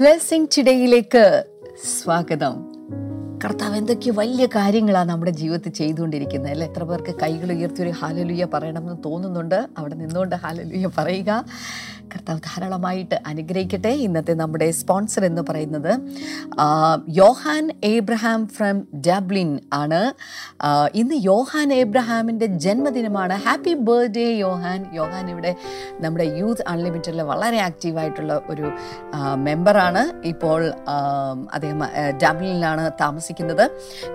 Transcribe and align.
Blessing 0.00 0.46
ടുഡേയിലേക്ക് 0.58 1.44
സ്വാഗതം. 2.02 2.72
കർത്താവ് 3.44 3.76
എന്തൊക്കെ 3.76 4.10
വലിയ 4.10 4.46
കാര്യങ്ങളാണ് 4.46 5.08
നമ്മുടെ 5.08 5.30
ജീവിതത്തിൽ 5.30 5.70
ചെയ്തുകൊണ്ടിരിക്കുന്നത് 5.72 6.52
അല്ലെ? 6.52 6.66
എത്ര 6.66 6.84
പേർക്ക് 6.84 7.14
കൈകൾ 7.22 7.52
ഉയർത്തി 7.52 7.82
ഒരു 7.82 7.90
ഹാലലുയ 7.90 8.44
പറയണമെന്ന് 8.44 9.02
തോന്നുന്നുണ്ട്. 9.04 9.66
അവിടെ 9.78 9.94
നിന്നുകൊണ്ട് 9.94 10.36
ഹാലലുയ 10.36 10.88
പറയുക. 10.98 11.44
കർത്താവ് 12.14 12.40
ധാരാളമായിട്ട് 12.46 13.16
അനുഗ്രഹിക്കട്ടെ. 13.26 13.92
ഇന്നത്തെ 14.06 14.34
നമ്മുടെ 14.42 14.68
സ്പോൺസർ 14.70 15.24
എന്ന് 15.24 15.42
പറയുന്നത് 15.48 15.92
യോഹാൻ 17.16 17.64
ഏബ്രഹാം 17.84 18.40
ഫ്രം 18.56 18.76
ഡബ്ലിൻ 19.08 19.50
ആണ്. 19.72 20.00
ഇന്ന് 20.94 21.16
യോഹാൻ 21.30 21.68
ഏബ്രഹാമിന്റെ 21.72 22.46
ജന്മദിനമാണ്. 22.64 23.34
Happy 23.46 23.74
birthday 23.88 24.26
Yohan. 24.44 24.80
യോഹാൻ 24.94 25.30
ഇവിടെ 25.30 25.52
നമ്മുടെ 26.00 26.26
യൂത്ത് 26.38 26.64
അൺലിമിറ്റഡിൽ 26.68 27.22
വളരെ 27.32 27.58
ആക്റ്റീവായിട്ടുള്ള 27.58 28.40
ഒരു 28.48 28.66
മെമ്പറാണ്. 29.46 30.02
ഇപ്പോൾ 30.26 30.60
അദ്ദേഹം 31.54 31.82
ഡബ്ലിനിലാണ് 32.22 32.84
താമസിക്കുന്നത്. 33.00 33.64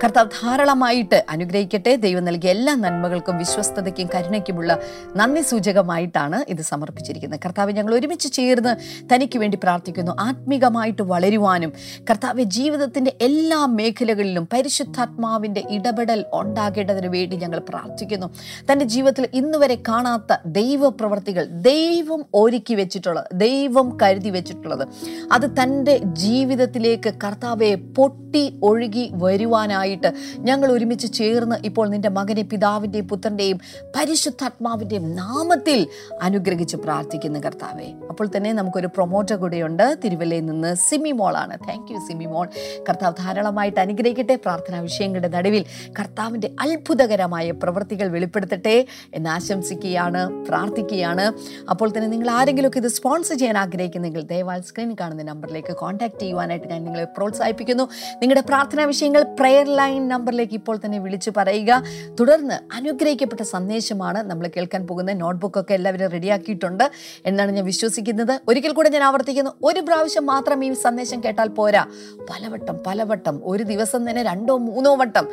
കർത്താവ് 0.03 0.30
ധാരാളമായിട്ട് 0.41 1.20
അനുഗ്രഹിക്കട്ടെ. 1.30 1.95
ദൈവം 1.95 2.25
നൽകിയ 2.25 2.52
എല്ലാ 2.58 2.75
നന്മകൾക്കും 2.75 3.38
വിശ്വസ്തതയ്ക്കും 3.38 4.09
കരുണയ്ക്കുമുള്ള 4.16 4.72
നന്ദി 5.16 5.41
സൂചകമായിട്ടാണ് 5.41 6.39
ഇത് 6.48 6.62
സമർപ്പിച്ചിരിക്കുന്നത്. 6.72 7.39
കർത്താവ് 7.45 7.72
ഞങ്ങൾ 7.85 7.98
ഒരുമിച്ച് 7.99 8.30
ചേർന്ന് 8.34 8.71
തനിക്ക് 9.13 9.39
വേണ്ടി 9.39 9.57
പ്രാർത്ഥിക്കുന്നു. 9.63 10.12
ആത്മീകമായിട്ട് 10.20 11.02
വളരുവാനും 11.02 11.71
കർത്താവ് 12.09 12.44
ജീവിതത്തിന്റെ 12.58 13.11
എല്ലാ 13.21 13.66
മേഖലകളിലും 13.66 14.47
പരിശുദ്ധാത്മാവിന്റെ 14.53 15.64
ഇടപെടൽ 15.69 16.25
ഉണ്ടാകേണ്ടതിന് 16.33 17.08
വേണ്ടി 17.08 17.36
ഞങ്ങൾ 17.36 17.59
പ്രാർത്ഥിക്കുന്നു. 17.69 18.28
തന്റെ 18.72 18.86
ജീവിതത്തിൽ 18.86 19.28
ഇന്നുവരെ 19.33 19.78
കാണാത്ത 19.88 20.38
ദൈവപ്രവർത്തികൾ 20.45 21.45
ദൈവം 21.45 22.25
ഒരുക്കി 22.33 22.73
വെച്ചിട്ടുള്ളത് 22.73 23.28
ദൈവം 23.33 23.97
കരുതി 24.03 24.30
വെച്ചിട്ടുള്ളത് 24.30 24.86
അത് 25.31 25.47
തന്റെ 25.61 25.95
ജീവിതത്തിലേക്ക് 25.97 27.13
കർത്താവെ 27.23 27.75
പൊട്ടി 27.97 28.59
ഒഴുകി 28.63 29.06
വരുവാനായിട്ട് 29.13 30.11
ഞങ്ങൾ 30.38 30.72
ഒരുമിച്ച് 30.72 31.08
ചേർന്ന് 31.13 31.56
ഇപ്പോൾ 31.66 31.89
നിന്റെ 31.89 32.09
മകനെ 32.09 32.41
പിതാവിന്റെയും 32.41 33.08
പുത്രന്റെയും 33.08 33.59
പരിശുദ്ധാത്മാവിന്റെയും 33.95 35.16
നാമത്തിൽ 35.16 35.88
അനുഗ്രഹിച്ച് 36.22 36.78
പ്രാർത്ഥിക്കുന്നു 36.78 37.39
കർത്താവെ. 37.39 37.75
അപ്പോൾ 37.84 38.30
തന്നെ 38.38 38.54
നമുക്കൊരു 38.54 38.88
പ്രൊമോട്ടർ 38.88 39.36
കൂടെയുണ്ട്. 39.36 39.95
തിരുവല്ലയിൽ 40.04 40.45
നിന്ന് 40.45 40.76
സിമി 40.76 41.12
മോളാണ്. 41.12 41.58
താങ്ക് 41.70 41.92
യു 41.92 41.98
സിമി 41.98 42.26
മോൾ. 42.26 42.48
കർത്താവ് 42.90 43.14
ധാരാളമായിട്ട് 43.20 43.80
അനുഗ്രഹിക്കട്ടെ. 43.80 44.36
പ്രാർത്ഥനാ 44.36 44.80
വിഷയങ്ങളുടെ 44.80 45.28
നടുവിൽ 45.28 45.66
കർത്താവിന്റെ 46.00 46.52
അത്ഭുതകരമായ 46.59 47.52
പ്രവൃത്തികൾ 47.52 48.08
വെളിപ്പെടുത്തട്ടെ 48.08 48.86
എന്ന് 49.14 49.30
ആശംസിക്കുകയാണ് 49.30 50.46
പ്രാർത്ഥിക്കുകയാണ്. 50.46 51.34
അപ്പോൾ 51.70 51.90
തന്നെ 51.90 52.08
നിങ്ങൾ 52.08 52.30
ആരെങ്കിലുമൊക്കെ 52.30 52.78
ഇത് 52.78 52.88
സ്പോൺസർ 52.88 53.36
ചെയ്യാൻ 53.36 53.58
ആഗ്രഹിക്കുന്നെങ്കിൽ 53.58 54.22
ദയവാൾ 54.22 54.59
സ്ക്രീനിൽ 54.59 54.96
കാണുന്ന 55.00 55.23
നമ്പറിലേക്ക് 55.23 55.73
കോൺടാക്ട് 55.73 56.20
ചെയ്യുവാനായിട്ട് 56.20 56.68
ഞാൻ 56.68 56.84
നിങ്ങളെ 56.84 57.03
പ്രോത്സാഹിപ്പിക്കുന്നു. 57.03 57.84
നിങ്ങളുടെ 58.22 58.42
പ്രാർത്ഥനാ 58.42 58.86
വിഷയങ്ങൾ 58.86 59.23
പ്രെയർ 59.23 59.76
ലൈൻ 59.76 60.08
നമ്പറിലേക്ക് 60.08 60.53
ഇപ്പോൾ 60.53 60.80
തന്നെ 60.86 61.00
വിളിച്ചു 61.00 61.31
പറയുക. 61.38 61.84
തുടർന്ന് 62.20 62.76
അനുഗ്രഹിക്കപ്പെട്ട 62.76 63.42
സന്ദേശമാണ് 63.42 64.23
നമ്മൾ 64.23 64.48
കേൾക്കാൻ 64.48 64.88
പോകുന്ന 64.88 65.14
നോട്ട്ബുക്കൊക്കെ 65.14 65.73
എല്ലാവരും 65.73 66.08
റെഡിയാക്കിയിട്ടുണ്ട് 66.08 66.92
എന്നാണ് 67.26 67.52
ഞാൻ 67.52 67.64
വിശ്വസിക്കുന്നത്? 67.66 68.33
ഒരിക്കൽ 68.49 68.71
കൂടെ 68.77 68.89
ഞാൻ 68.95 69.03
ആവർത്തിക്കുന്നു. 69.09 69.52
ഒരു 69.69 69.81
പ്രാവശ്യം 69.88 70.25
മാത്രം 70.31 70.66
ഈ 70.66 70.69
സന്ദേശം 70.85 71.19
കേട്ടാൽ 71.25 71.49
പോരാ. 71.59 71.83
പലവട്ടം 72.30 72.77
പലവട്ടം 72.88 73.35
ഒരു 73.52 73.63
ദിവസം 73.72 74.02
തന്നെ 74.09 74.23
രണ്ടോ 74.30 74.55
മൂന്നോ 74.67 74.94
വട്ടം 74.95 75.27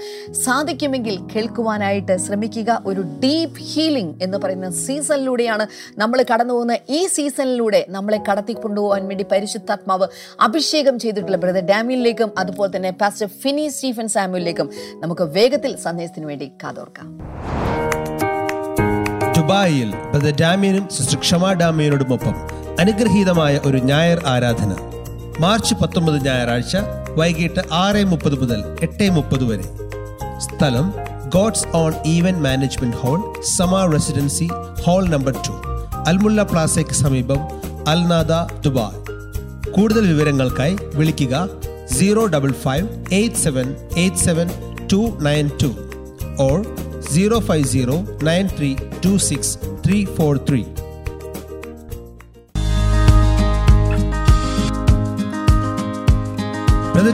സാധിക്കുമെങ്കിൽ 0.44 1.16
കേൾക്കുവാനായിട്ട് 1.32 2.16
ശ്രമിക്കുക. 2.26 2.70
ഒരു 2.86 3.04
ഡീപ്പ് 3.24 3.60
ഹീലിംഗ് 3.72 4.14
എന്ന് 4.22 4.38
പറയുന്ന 4.38 4.70
സീസണിലൂടെയാണ് 4.84 5.66
നമ്മൾ 5.98 6.18
കടന്നു 6.32 6.54
പോകുന്ന 6.54 6.76
ഈ 6.90 7.00
സീസണിലൂടെ 7.06 7.80
നമ്മളെ 7.88 8.20
കടത്തി 8.30 8.52
കൊണ്ടുപോകാൻ 8.52 9.02
വേണ്ടി 9.08 9.26
പരിശുദ്ധാത്മാവ് 9.32 10.08
അഭിഷേകം 10.40 10.98
ചെയ്തിട്ടുള്ള 10.98 11.38
ബ്രദർ 11.44 11.66
ഡാമിയിലേക്കും 11.72 12.30
അതുപോലെ 12.38 12.70
തന്നെ 12.76 12.92
പാസ്റ്റർ 13.00 13.28
ഫിനി 13.42 13.66
സ്റ്റീഫൻ 13.68 14.08
സാമുലിലേക്കും 14.08 14.70
നമുക്ക് 14.94 15.26
വേഗത്തിൽ 15.38 15.74
സന്ദേശത്തിന് 15.76 16.26
വേണ്ടി 16.26 16.48
കാതോർക്കാം. 16.64 17.08
ദുബായിൽ 19.42 19.88
ബ്രദർ 20.10 20.34
ഡാമിയനും 20.40 20.88
സിസ്റ്റർ 20.96 21.18
ക്ഷമ 21.18 21.52
ഡാമിയനോടുമൊപ്പം 21.52 22.34
അനുഗ്രഹീതമായ 22.80 23.60
ഒരു 23.64 23.78
ഞായർ 23.78 24.22
ആരാധന. 24.26 24.72
മാർച്ച് 25.40 25.74
പത്തൊമ്പത് 25.74 26.24
ഞായറാഴ്ച 26.24 26.76
വൈകിട്ട് 27.18 27.62
ആറ് 27.72 28.04
മുപ്പത് 28.04 28.40
മുതൽ 28.40 28.64
എട്ട് 28.82 29.10
മുപ്പത് 29.10 29.44
വരെ. 29.44 29.66
സ്ഥലം 30.44 30.92
God's 31.28 31.66
own 31.76 31.94
event 32.06 32.40
management 32.40 32.96
hall 32.96 33.18
Sama 33.56 33.92
residency 33.92 34.48
hall 34.86 35.08
number 35.08 35.32
two 35.32 35.54
Al Mulla 36.06 36.42
പ്ലാസയ്ക്ക് 36.42 36.92
സമീപം 36.92 37.42
അൽനാദ 37.88 38.32
ദുബായ്. 38.66 39.00
കൂടുതൽ 39.70 40.06
വിവരങ്ങൾക്കായി 40.12 40.76
വിളിക്കുക 40.94 41.48
zero 41.90 42.26
double 42.26 42.52
five 42.52 42.88
eight 43.12 43.36
seven 43.36 43.74
eight 43.96 44.24
seven 44.28 44.48
two 44.92 45.02
nine 45.28 45.50
two. 45.62 45.70
Or 46.42 46.58
zero 47.10 47.38
five 47.38 47.64
zero 47.64 47.96
nine 48.22 48.48
three 48.58 48.76
two 49.04 49.16
six 49.16 49.58
three 49.86 50.04
four 50.04 50.36
three 50.48 50.64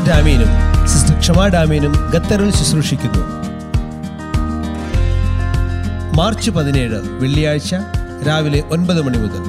ഡാമീനും 0.09 0.51
sister 0.87 1.19
Kshama 1.19 1.47
ഡാമീനും 1.47 1.93
ഖത്തറിൽ 2.15 2.51
ശുശ്രൂഷിക്കുന്നു. 2.51 3.23
March 6.17 6.51
പതിനേഴ് 6.51 7.01
വെള്ളിയാഴ്ച 7.21 7.75
രാവിലെ 8.27 8.61
ഒൻപത് 8.71 9.03
മണി 9.03 9.19
മുതൽ. 9.19 9.43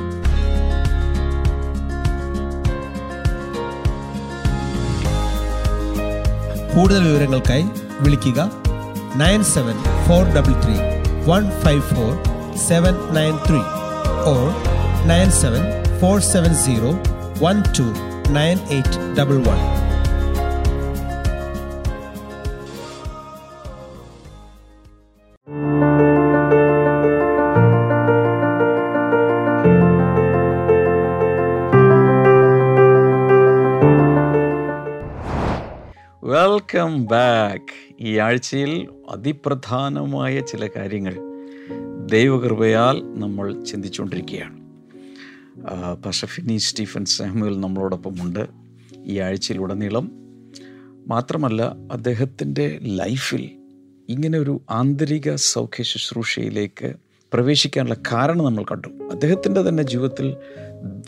കൂടുതൽ 6.75 7.03
വിവരങ്ങൾക്കായി 7.03 7.65
വിളിക്കുക 7.99 8.68
nine 9.16 9.42
seven 9.44 9.76
four 10.06 10.24
double 10.36 10.54
three 10.64 10.76
one 11.26 11.44
five 11.62 11.82
four 11.92 12.10
seven 12.68 12.96
nine 13.12 13.36
three 13.48 13.62
or 14.26 14.44
nine 15.06 15.30
seven 15.40 15.64
four 16.00 16.18
seven 16.32 16.54
zero 16.64 16.92
one 17.42 17.58
two 17.78 17.86
nine 18.30 18.58
eight 18.70 19.00
double 19.18 19.38
one 19.48 19.60
welcome 36.22 37.04
back 37.04 37.72
ഈ 38.00 38.12
ആഴ്ചയിൽ 38.18 38.72
അതിപ്രധാനമായ 39.09 40.39
ചില 40.39 40.69
കാര്യങ്ങൾ 40.77 41.15
ദൈവകൃപയാൽ 42.05 43.19
നമ്മൾ 43.19 43.63
ചിന്തിച്ചുകൊണ്ടിരിക്കുകയാണ്. 43.63 44.59
പഷഫിനി 46.05 46.57
സ്റ്റീഫൻ 46.57 47.05
സ്റ്റീഫൻ 47.05 47.05
സാമുവൽ 47.05 47.59
നമ്മളോടൊപ്പമുണ്ട് 47.59 48.47
ഈ 49.05 49.19
ആഴ്ചയിലുടനീളം. 49.19 50.11
മാത്രമല്ല 51.07 51.75
അദ്ദേഹത്തിന്റെ 51.91 52.79
ലൈഫിൽ 52.83 53.49
ഇങ്ങനെ 54.09 54.39
ഒരു 54.39 54.61
ആന്തരിക 54.69 55.35
സൗഖ്യ 55.35 55.83
ശുശ്രൂഷയിലേക്ക് 55.83 56.93
പ്രവേശിക്കാനുള്ള 57.33 57.95
കാരണം 58.11 58.45
നമ്മൾ 58.45 58.63
കണ്ടു. 58.63 58.87
അദ്ദേഹത്തിന്റെ 58.87 59.61
തന്നെ 59.61 59.83
ജീവിതത്തിൽ 59.83 60.35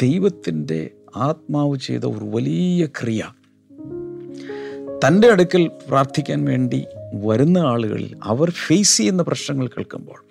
ദൈവത്തിന്റെ 0.01 0.89
ആത്മാവ് 1.16 1.78
ചെയ്ത 1.78 2.06
ഒരു 2.06 2.25
വലിയ 2.25 2.85
ക്രിയ. 2.85 3.23
തന്റെ 5.07 5.27
അടുക്കൽ 5.27 5.71
പ്രാർത്ഥിക്കാൻ 5.88 6.45
വേണ്ടി 6.45 6.86
വരുന്ന 7.13 7.58
ആളുകളിൽ 7.58 8.18
അവർ 8.24 8.50
ഫേസ് 8.50 8.98
ചെയ്യുന്ന 8.98 9.24
പ്രശ്നങ്ങൾ 9.24 9.68
കേൾക്കുമ്പോൾ 9.68 10.25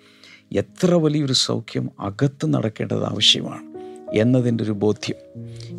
എത്ര 0.57 0.93
വലിയൊരു 0.93 1.33
സൗഖ്യം 1.33 1.89
അകത്ത് 1.99 2.53
നടക്കേണ്ടത് 2.53 3.03
ആവശ്യമാണ് 3.03 3.71
എന്നതിന്റെ 4.13 4.63
ഒരു 4.63 4.71
ബോധ്യം. 4.71 5.15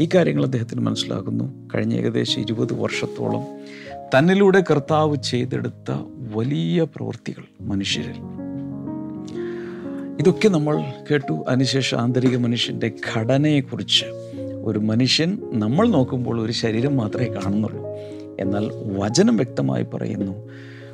ഈ 0.01 0.09
കാര്യങ്ങൾ 0.15 0.45
അദ്ദേഹത്തിന് 0.45 0.81
മനസ്സിലാകുന്നു. 0.81 1.69
കഴിഞ്ഞ 1.75 1.95
ഏകദേശം 1.95 2.41
ഇരുപത് 2.41 2.81
വർഷത്തോളം 2.81 3.43
തന്നിലൂടെ 4.19 4.65
കർത്താവ് 4.71 5.17
ചെയ്തെടുത്ത 5.17 5.95
വലിയ 6.35 6.87
പ്രവൃത്തികൾ 6.97 7.45
മനുഷ്യരിൽ. 7.61 8.15
ഇതൊക്കെ 10.21 10.49
നമ്മൾ 10.49 10.85
കേട്ടു. 11.11 11.45
അതിനുശേഷം 11.49 11.99
ആന്തരിക 11.99 12.37
മനുഷ്യന്റെ 12.37 12.93
ഘടനയെക്കുറിച്ച് 13.15 14.05
ഒരു 14.65 14.79
മനുഷ്യൻ 14.79 15.39
നമ്മൾ 15.53 15.89
നോക്കുമ്പോൾ 15.89 16.41
ഒരു 16.41 16.53
ശരീരം 16.53 16.97
മാത്രമേ 16.97 17.27
കാണുന്നുള്ളൂ. 17.27 17.87
എന്നാൽ 18.41 18.71
വചനം 18.99 19.37
വ്യക്തമായി 19.37 19.83
പറയുന്നു 19.83 20.49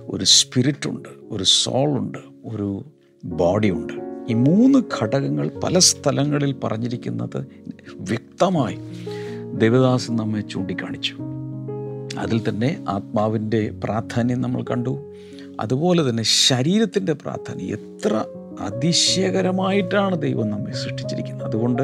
ഒരു 0.09 0.25
സ്പിരിറ്റുണ്ട് 0.25 1.09
ഒരു 1.31 1.45
സോളുണ്ട് 1.45 2.19
ഒരു 2.45 2.85
ബോഡി 3.25 3.71
ഉണ്ട്. 3.71 3.93
ഈ 4.29 4.35
മൂന്ന് 4.35 4.83
ഘടകങ്ങൾ 5.01 5.51
പല 5.65 5.79
സ്ഥലങ്ങളിൽ 5.79 6.55
പറഞ്ഞിരിക്കുന്നത് 6.65 7.47
വ്യക്തമായി 7.95 8.79
ദേവദാസൻ 9.59 10.17
നമ്മെ 10.17 10.41
ചൂണ്ടിക്കാണിച്ചു. 10.41 11.17
അതിൽ 12.19 12.49
തന്നെ 12.49 12.85
ആത്മാവിന്റെ 12.89 13.71
പ്രാധാന്യം 13.85 14.41
നമ്മൾ 14.41 14.63
കണ്ടു. 14.63 15.13
അതുപോലെ 15.61 16.11
തന്നെ 16.11 16.23
ശരീരത്തിന്റെ 16.23 17.13
പ്രാധാന്യം. 17.13 17.69
എത്ര 17.69 18.25
അതിശയകരമായിട്ടാണ് 18.61 20.23
ദൈവം 20.23 20.51
നമ്മെ 20.51 20.73
സൃഷ്ടിച്ചിരിക്കുന്നത്. 20.73 21.47
അതുകൊണ്ട് 21.47 21.83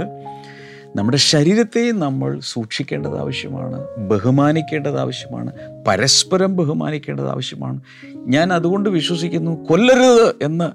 നമ്മുടെ 0.96 1.16
ശരീരത്തെ 1.16 1.90
നമ്മൾ 1.90 2.40
സൂക്ഷിക്കേണ്ടത് 2.40 3.18
ആവശ്യമാണ് 3.18 3.86
ബഹുമാനിക്കേണ്ടത് 3.96 4.98
ആവശ്യമാണ് 4.98 5.52
പരസ്പരം 5.88 6.56
ബഹുമാനിക്കേണ്ടത് 6.56 7.28
ആവശ്യമാണ്. 7.28 7.80
ഞാൻ 8.16 8.52
അതുകൊണ്ട് 8.52 8.88
വിശ്വസിക്കുന്നു 8.88 9.64
കൊല്ലരുത് 9.64 10.34
എന്ന 10.42 10.72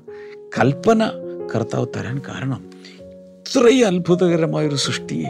കൽപ്പന 0.60 1.10
കർത്താവ് 1.56 1.88
തരാൻ 1.95 2.21
കാരണം 2.27 2.69
ഇത്രയും 3.01 3.88
അത്ഭുതകരമായൊരു 3.88 4.75
സൃഷ്ടിയെ 4.75 5.27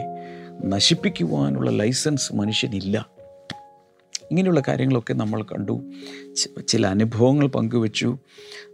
നശിപ്പിക്കുവാനുള്ള 0.64 1.70
ലൈസൻസ് 1.70 2.34
മനുഷ്യനില്ല. 2.34 3.08
ഇങ്ങനെയുള്ള 4.30 4.62
കാര്യങ്ങളൊക്കെ 4.68 5.12
നമ്മൾ 5.12 5.42
കണ്ടു. 5.42 5.82
ചില 6.68 6.86
അനുഭവങ്ങൾ 6.86 7.46
പങ്കുവച്ചു. 7.46 8.18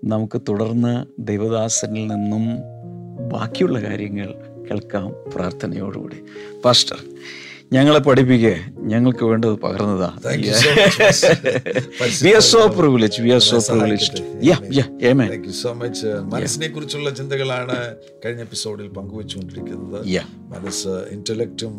നമുക്ക് 0.04 0.40
തുടർന്ന് 0.48 1.06
ദൈവദാസനിൽ 1.18 2.06
നിന്നും 2.06 2.46
ബാക്കിയുള്ള 3.28 3.80
കാര്യങ്ങൾ 3.80 4.55
കേൾക്കാം 4.70 5.12
പ്രാർത്ഥനയോടുകൂടി. 5.34 6.16
പാസ്റ്റർ 6.64 6.96
ഞങ്ങളെ 7.72 7.98
പഠിപ്പിക്കുക 7.98 8.52
ഞങ്ങൾക്ക് 8.78 9.24
വേണ്ടത് 9.24 9.52
പകർന്നതാ. 9.52 10.10
We 12.22 12.30
are 12.32 12.40
so 12.40 12.66
privileged 12.66 13.22
we 13.22 13.30
are 13.30 13.40
so 13.40 13.58
privileged 13.58 14.10
yeah 14.44 14.56
yeah 14.72 14.84
amen 15.02 15.28
Thank 15.28 15.46
you 15.46 15.56
so 15.64 15.72
much. 15.82 16.00
മനസ്സിനെ 16.34 16.68
കുറിച്ചുള്ള 16.68 17.10
ചിന്തകളാണ് 17.10 17.94
കഴിഞ്ഞ 18.24 18.40
എപ്പിസോഡിൽ 18.40 18.88
പങ്കുവച്ചുകൊണ്ടിരിക്കുന്നത്. 18.88 20.06
Yeah. 20.06 20.26
മനസ്സ് 20.48 20.88
ഇന്റലക്റ്റും 20.88 21.74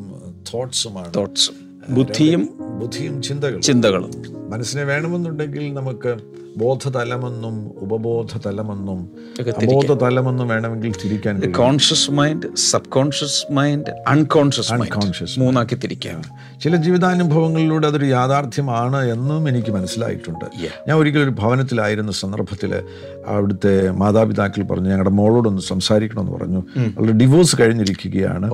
തോട്ട്സുമാണ് 0.53 1.13
തോട്ട്സ് 1.15 1.51
ബുദ്ധിയും 1.89 2.49
ബുദ്ധിയും 2.79 3.21
ചിന്തകളും. 3.21 3.61
ചിന്തകളും. 3.61 4.11
മനസ്സിനെ 4.49 4.83
വേണമെന്നുണ്ടെങ്കിൽ 4.83 5.73
നമുക്ക് 5.73 6.11
ബോധതലമെന്നും 6.57 7.71
ഉപബോധതലമെന്നും 7.77 9.09
അബോധതലമെന്നും 9.39 9.97
തലമെന്നും 9.97 10.47
വേണമെങ്കിൽ 10.47 10.91
തിരിക്കാൻ. 11.05 11.51
Conscious 11.51 12.11
mind 12.11 12.55
subconscious 12.89 13.53
mind 13.53 14.03
unconscious 14.07 14.73
unconscious 14.73 15.39
മൂന്നാക്കി 15.39 15.75
തിരിക്കാം. 15.75 16.21
ചില 16.63 16.75
ജീവിതാനുഭവങ്ങളിലൂടെ 16.75 17.87
അതൊരു 17.87 18.05
യാഥാർത്ഥ്യമാണ് 18.05 19.05
എന്നും 19.05 19.49
എനിക്ക് 19.49 19.71
മനസ്സിലായിട്ടുണ്ട്. 19.71 20.45
ഞാൻ 20.87 20.97
ഒരിക്കലും 20.97 21.23
ഒരു 21.23 21.31
ഭവനത്തിലായിരുന്ന 21.31 22.11
സന്ദർഭത്തിൽ 22.11 22.83
അവിടുത്തെ 23.27 23.91
മാതാപിതാക്കൾ 23.91 24.63
പറഞ്ഞു 24.63 24.89
ഞങ്ങളുടെ 24.89 25.09
മോളോടൊന്ന് 25.09 25.61
സംസാരിക്കണമെന്ന് 25.61 26.31
പറഞ്ഞു. 26.31 26.63
അവളുടെ 26.97 27.13
ഡിവോഴ്സ് 27.13 27.55
കഴിഞ്ഞിരിക്കുകയാണ്. 27.59 28.51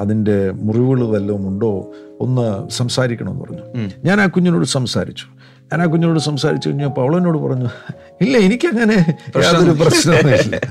അതിന്റെ 0.00 0.50
മുറിവുകൾ 0.50 1.04
വല്ലതും 1.06 1.48
ഉണ്ടോ? 1.48 1.92
ഒന്ന് 2.20 2.70
സംസാരിക്കണമെന്ന് 2.70 3.40
പറഞ്ഞു. 3.40 3.90
ഞാൻ 4.04 4.20
ആ 4.20 4.26
കുഞ്ഞിനോട് 4.26 4.64
സംസാരിച്ചു. 4.64 5.26
ഞാൻ 5.72 5.82
ആ 5.82 5.84
കുഞ്ഞിനോട് 5.84 6.18
സംസാരിച്ചു 6.20 6.68
കഴിഞ്ഞപ്പോൾ 6.68 7.00
അവളെന്നോട് 7.00 7.38
പറഞ്ഞു 7.38 7.68
ഇല്ല 8.20 8.38
എനിക്കങ്ങനെ 8.38 9.16
യാതൊരു 9.42 9.70
പ്രശ്നമൊന്നുമില്ല 9.70 10.60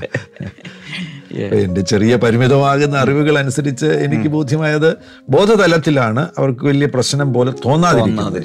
എന്റെ 1.64 1.82
ചെറിയ 1.82 2.16
പരിമിതമാകുന്ന 2.16 2.98
അറിവുകൾ 2.98 3.38
അനുസരിച്ച് 3.40 3.86
എനിക്ക് 3.86 4.28
ബോധ്യമായത് 4.28 4.98
ബോധതലത്തിലാണ് 5.30 6.28
അവർക്ക് 6.38 6.66
വലിയ 6.66 6.86
പ്രശ്നം 6.86 7.34
പോലെ 7.34 7.52
തോന്നാതിരിക്കുന്നത്. 7.52 8.38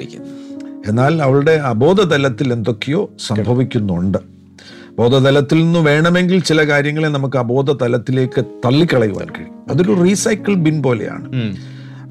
എന്നാൽ 0.87 1.21
അവളുടെ 1.21 1.51
അബോധതലത്തിൽ 1.51 2.53
എന്തൊക്കെയോ 2.53 3.09
സംഭവിക്കുന്നുണ്ട്. 3.27 4.17
ബോധതലത്തിൽ 4.97 5.57
നിന്ന് 5.63 5.79
വേണമെങ്കിൽ 5.79 6.39
ചില 6.41 6.69
കാര്യങ്ങളെ 6.69 7.07
നമുക്ക് 7.07 7.37
അബോധതലത്തിലേക്ക് 7.37 8.43
തള്ളിക്കളയുവാൻ 8.65 9.27
കഴിയും. 9.37 9.65
അതൊരു 9.69 10.03
റീസൈക്കിൾ 10.03 10.53
ബിൻ 10.53 10.83
പോലെയാണ്. 10.83 11.27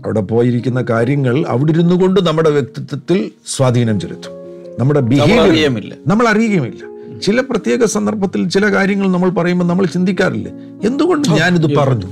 അവിടെ 0.04 0.20
പോയിരിക്കുന്ന 0.20 0.82
കാര്യങ്ങൾ 0.90 1.44
അവിടെ 1.48 1.72
ഇരുന്നു 1.72 1.94
കൊണ്ട് 1.94 2.26
നമ്മുടെ 2.26 2.50
വ്യക്തിത്വത്തിൽ 2.50 3.31
സ്വാധീനം 3.46 4.00
ചെലുത്തും. 4.00 4.36
നമ്മുടെ 4.81 5.00
ബിഹേവിയർ 5.11 5.93
നമ്മൾ 6.11 6.26
അറിയുകയുമില്ല 6.32 6.82
ചില 7.26 7.40
പ്രത്യേക 7.50 7.84
സന്ദർഭത്തിൽ 7.94 8.40
ചില 8.55 8.64
കാര്യങ്ങൾ 8.75 9.06
നമ്മൾ 9.14 9.31
പറയുമ്പോൾ 9.38 9.67
നമ്മൾ 9.70 9.84
ചിന്തിക്കാറില്ലേ? 9.94 10.50
എന്തുകൊണ്ട് 10.88 11.28
ഞാനിത് 11.40 11.69
പറഞ്ഞു? 11.78 12.08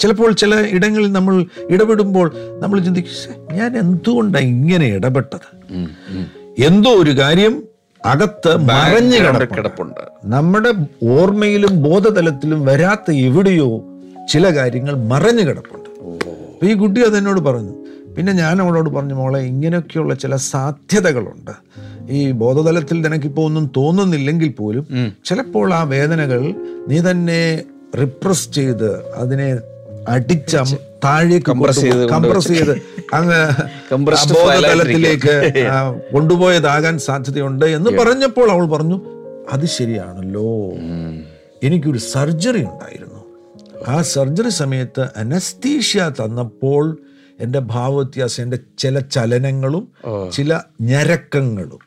ചിലപ്പോൾ 0.00 0.30
ചില 0.42 0.54
ഇടങ്ങളിൽ 0.76 1.10
നമ്മൾ 1.16 1.34
ഇടപെടുമ്പോൾ 1.74 2.26
നമ്മൾ 2.62 2.76
ചിന്തിക്കും 2.86 3.14
ഞാൻ 3.58 3.70
എന്തുകൊണ്ടാണ് 3.82 4.46
ഇങ്ങനെ 4.54 4.86
ഇടപെട്ടത്? 4.98 5.48
എന്തോ 6.68 6.90
ഒരു 7.02 7.12
കാര്യം 7.22 7.54
അകത്ത് 8.00 8.50
മറഞ്ഞു 8.70 9.18
കിടപ്പുണ്ട്. 9.54 10.02
നമ്മുടെ 10.34 10.70
ഓർമ്മയിലും 11.16 11.74
ബോധതലത്തിലും 11.86 12.60
വരാത്ത 12.68 13.10
എവിടെയോ 13.28 13.68
ചില 14.32 14.44
കാര്യങ്ങൾ 14.58 14.94
മറഞ്ഞു 15.12 15.44
കിടപ്പുണ്ട്. 15.48 15.90
അപ്പൊ 16.52 16.66
ഈ 16.70 16.74
കുട്ടി 16.82 17.00
അതെന്നോട് 17.08 17.40
പറഞ്ഞു 17.48 17.74
പിന്നെ 18.18 18.32
ഞാൻ 18.32 18.62
അവളോട് 18.62 18.90
പറഞ്ഞു 18.90 19.14
മോളെ 19.14 19.40
ഇങ്ങനെയൊക്കെയുള്ള 19.40 20.14
ചില 20.14 20.36
സാധ്യതകളുണ്ട്. 20.36 21.50
ഈ 22.10 22.30
ബോധതലത്തിൽ 22.30 23.00
നിനക്കിപ്പോൾ 23.00 23.42
ഒന്നും 23.42 23.72
തോന്നുന്നില്ലെങ്കിൽ 23.76 24.48
പോലും 24.48 24.84
ചിലപ്പോൾ 25.24 25.74
ആ 25.74 25.82
വേദനകൾ 25.82 26.54
നീ 26.88 27.00
തന്നെ 27.10 27.62
റിപ്രസ് 28.00 28.52
ചെയ്ത് 28.52 29.14
അതിനെ 29.14 29.58
അടിച്ച 30.08 30.56
താഴേക്ക് 31.04 31.46
കംപ്രസ് 31.46 31.80
ചെയ്ത് 31.80 32.06
കംപ്രസ് 32.08 32.48
ചെയ്ത് 32.48 32.72
അങ്ങ് 33.14 33.40
ബോധതലത്തിലേക്ക് 34.34 35.36
കൊണ്ടുപോയതാകാൻ 36.12 36.98
സാധ്യതയുണ്ട് 36.98 37.64
എന്ന് 37.64 37.90
പറഞ്ഞപ്പോൾ 37.90 38.50
അവൾ 38.50 38.66
പറഞ്ഞു 38.66 38.98
അത് 39.52 39.66
ശരിയാണല്ലോ. 39.66 40.48
എനിക്കൊരു 41.62 41.98
സർജറി 41.98 42.62
ഉണ്ടായിരുന്നു. 42.64 43.20
ആ 43.88 44.02
സർജറി 44.02 44.48
സമയത്ത് 44.48 45.08
അനസ്തീഷ്യ 45.16 46.10
തന്നപ്പോൾ 46.20 46.98
എന്റെ 47.40 47.58
ഭാവവ്യത്യാസം 47.58 48.42
എന്റെ 48.42 48.58
ചില 48.78 48.98
ചലനങ്ങളും 48.98 49.84
ചില 50.32 50.60
ഞരക്കങ്ങളും. 50.80 51.82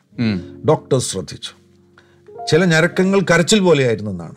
ഡോക്ടർ 0.68 0.98
ശ്രദ്ധിച്ചു. 0.98 1.52
ചില 2.50 2.64
ഞരക്കങ്ങൾ 2.64 3.20
കരച്ചിൽ 3.20 3.60
പോലെയായിരുന്നു 3.60 4.10
എന്നാണ് 4.10 4.34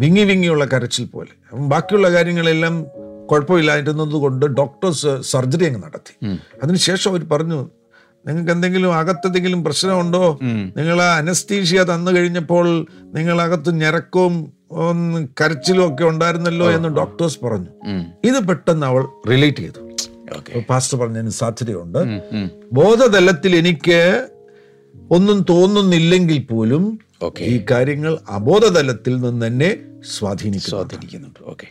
വിങ്ങി 0.00 0.20
വിങ്ങിയുള്ള 0.20 0.64
കരച്ചിൽ 0.64 1.04
പോലെ. 1.04 1.32
ബാക്കിയുള്ള 1.54 2.12
കാര്യങ്ങളെല്ലാം 2.12 2.86
കുഴപ്പമില്ലായിരുന്നത് 3.30 4.12
കൊണ്ട് 4.12 4.46
ഡോക്ടേഴ്സ് 4.46 5.20
സർജറി 5.20 5.64
അങ്ങ് 5.64 5.82
നടത്തി. 5.82 6.14
അതിനുശേഷം 6.62 7.10
അവർ 7.10 7.24
പറഞ്ഞു 7.24 7.70
നിങ്ങൾക്ക് 8.26 8.50
എന്തെങ്കിലും 8.50 8.94
അകത്തെന്തെങ്കിലും 8.94 9.64
പ്രശ്നമുണ്ടോ? 9.64 10.38
നിങ്ങൾ 10.76 11.02
അനസ്തീഷ്യ 11.02 11.82
തന്നു 11.82 12.10
കഴിഞ്ഞപ്പോൾ 12.10 12.86
നിങ്ങളകത്ത് 13.02 13.70
ഞരക്കവും 13.80 14.52
കരച്ചിലും 15.40 15.94
ഒക്കെ 15.94 16.04
ഉണ്ടായിരുന്നല്ലോ 16.04 16.70
എന്ന് 16.70 16.88
ഡോക്ടേഴ്സ് 16.88 17.38
പറഞ്ഞു. 17.44 17.70
ഇത് 18.24 18.48
പെട്ടെന്ന് 18.48 18.86
അവൾ 18.86 19.06
റിലേറ്റ് 19.30 19.58
ചെയ്തു. 19.58 19.89
പാസ്റ്റർ 20.68 20.98
പറഞ്ഞതിന് 20.98 21.30
സാധ്യതയുണ്ട്. 21.30 21.98
ബോധതലത്തിൽ 22.72 23.56
എനിക്ക് 23.56 24.28
ഒന്നും 25.10 25.46
തോന്നുന്നില്ലെങ്കിൽ 25.50 26.46
പോലും 26.46 26.98
ഈ 27.40 27.64
കാര്യങ്ങൾ 27.70 28.18
അബോധതലത്തിൽ 28.28 29.20
നിന്ന് 29.20 29.46
തന്നെ 29.46 29.76
സ്വാധീനിക്കുന്നു 30.18 30.68
സ്വാധീനിക്കുന്നുണ്ട്. 30.68 31.38
ഓക്കെ. 31.44 31.66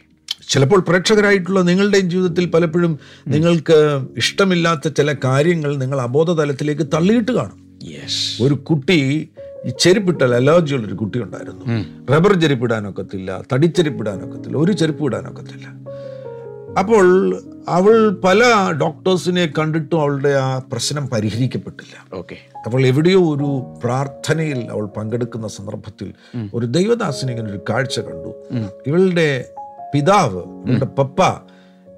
ചിലപ്പോൾ 0.49 0.79
പ്രേക്ഷകരായിട്ടുള്ള 0.79 1.61
നിങ്ങളുടെയും 1.61 2.09
ജീവിതത്തിൽ 2.09 2.49
പലപ്പോഴും 2.49 2.99
നിങ്ങൾക്ക് 3.27 4.07
ഇഷ്ടമില്ലാത്ത 4.17 4.87
ചില 4.87 5.15
കാര്യങ്ങൾ 5.23 5.77
നിങ്ങൾ 5.77 6.01
അബോധതലത്തിലേക്ക് 6.01 6.81
തള്ളിയിട്ട് 6.81 7.31
കാണും. 7.31 7.59
ഒരു 8.41 8.53
കുട്ടി 8.53 9.29
ഈ 9.65 9.71
ചെരുപ്പിട്ടൽ 9.79 10.35
അലർജി 10.35 10.73
ഉള്ള 10.73 10.87
ഒരു 10.87 10.93
കുട്ടി 10.93 11.19
ഉണ്ടായിരുന്നു. 11.19 11.65
റബ്ബർ 12.13 12.39
ചെരുപ്പിടാനൊക്കത്തില്ല 12.39 13.43
തടിച്ചെരുപ്പിടാനൊക്കത്തില്ല 13.53 14.57
തടിച്ചെരുപ്പ് 14.57 14.57
ഒരു 14.57 14.71
ചെരുപ്പ് 14.71 15.05
ഇടാനൊക്കത്തില്ല. 15.05 15.67
അപ്പോൾ 16.79 17.35
അവൾ 17.69 18.21
പല 18.23 18.43
ഡോക്ടേഴ്സിനെ 18.81 19.53
കണ്ടിട്ടും 19.59 20.01
അവളുടെ 20.01 20.29
ആ 20.29 20.57
പ്രശ്നം 20.57 21.07
പരിഹരിക്കപ്പെട്ടില്ല. 21.07 22.17
ഓക്കെ. 22.17 22.35
അവൾ 22.57 22.85
എവിടെയോ 22.85 23.19
ഒരു 23.19 23.79
പ്രാർത്ഥനയിൽ 23.83 24.71
അവൾ 24.71 24.85
പങ്കെടുക്കുന്ന 24.85 25.47
സന്ദർഭത്തിൽ 25.47 26.13
ഒരു 26.53 26.65
ദൈവദാസിനെ 26.65 27.33
ഇങ്ങനെ 27.33 27.51
ഒരു 27.51 27.59
കാഴ്ച 27.69 27.99
കണ്ടു. 27.99 28.33
ഇവളുടെ 28.87 29.45
പിതാവ് 29.93 30.43
ഇവളുടെ 30.67 30.85
പപ്പ 30.85 31.21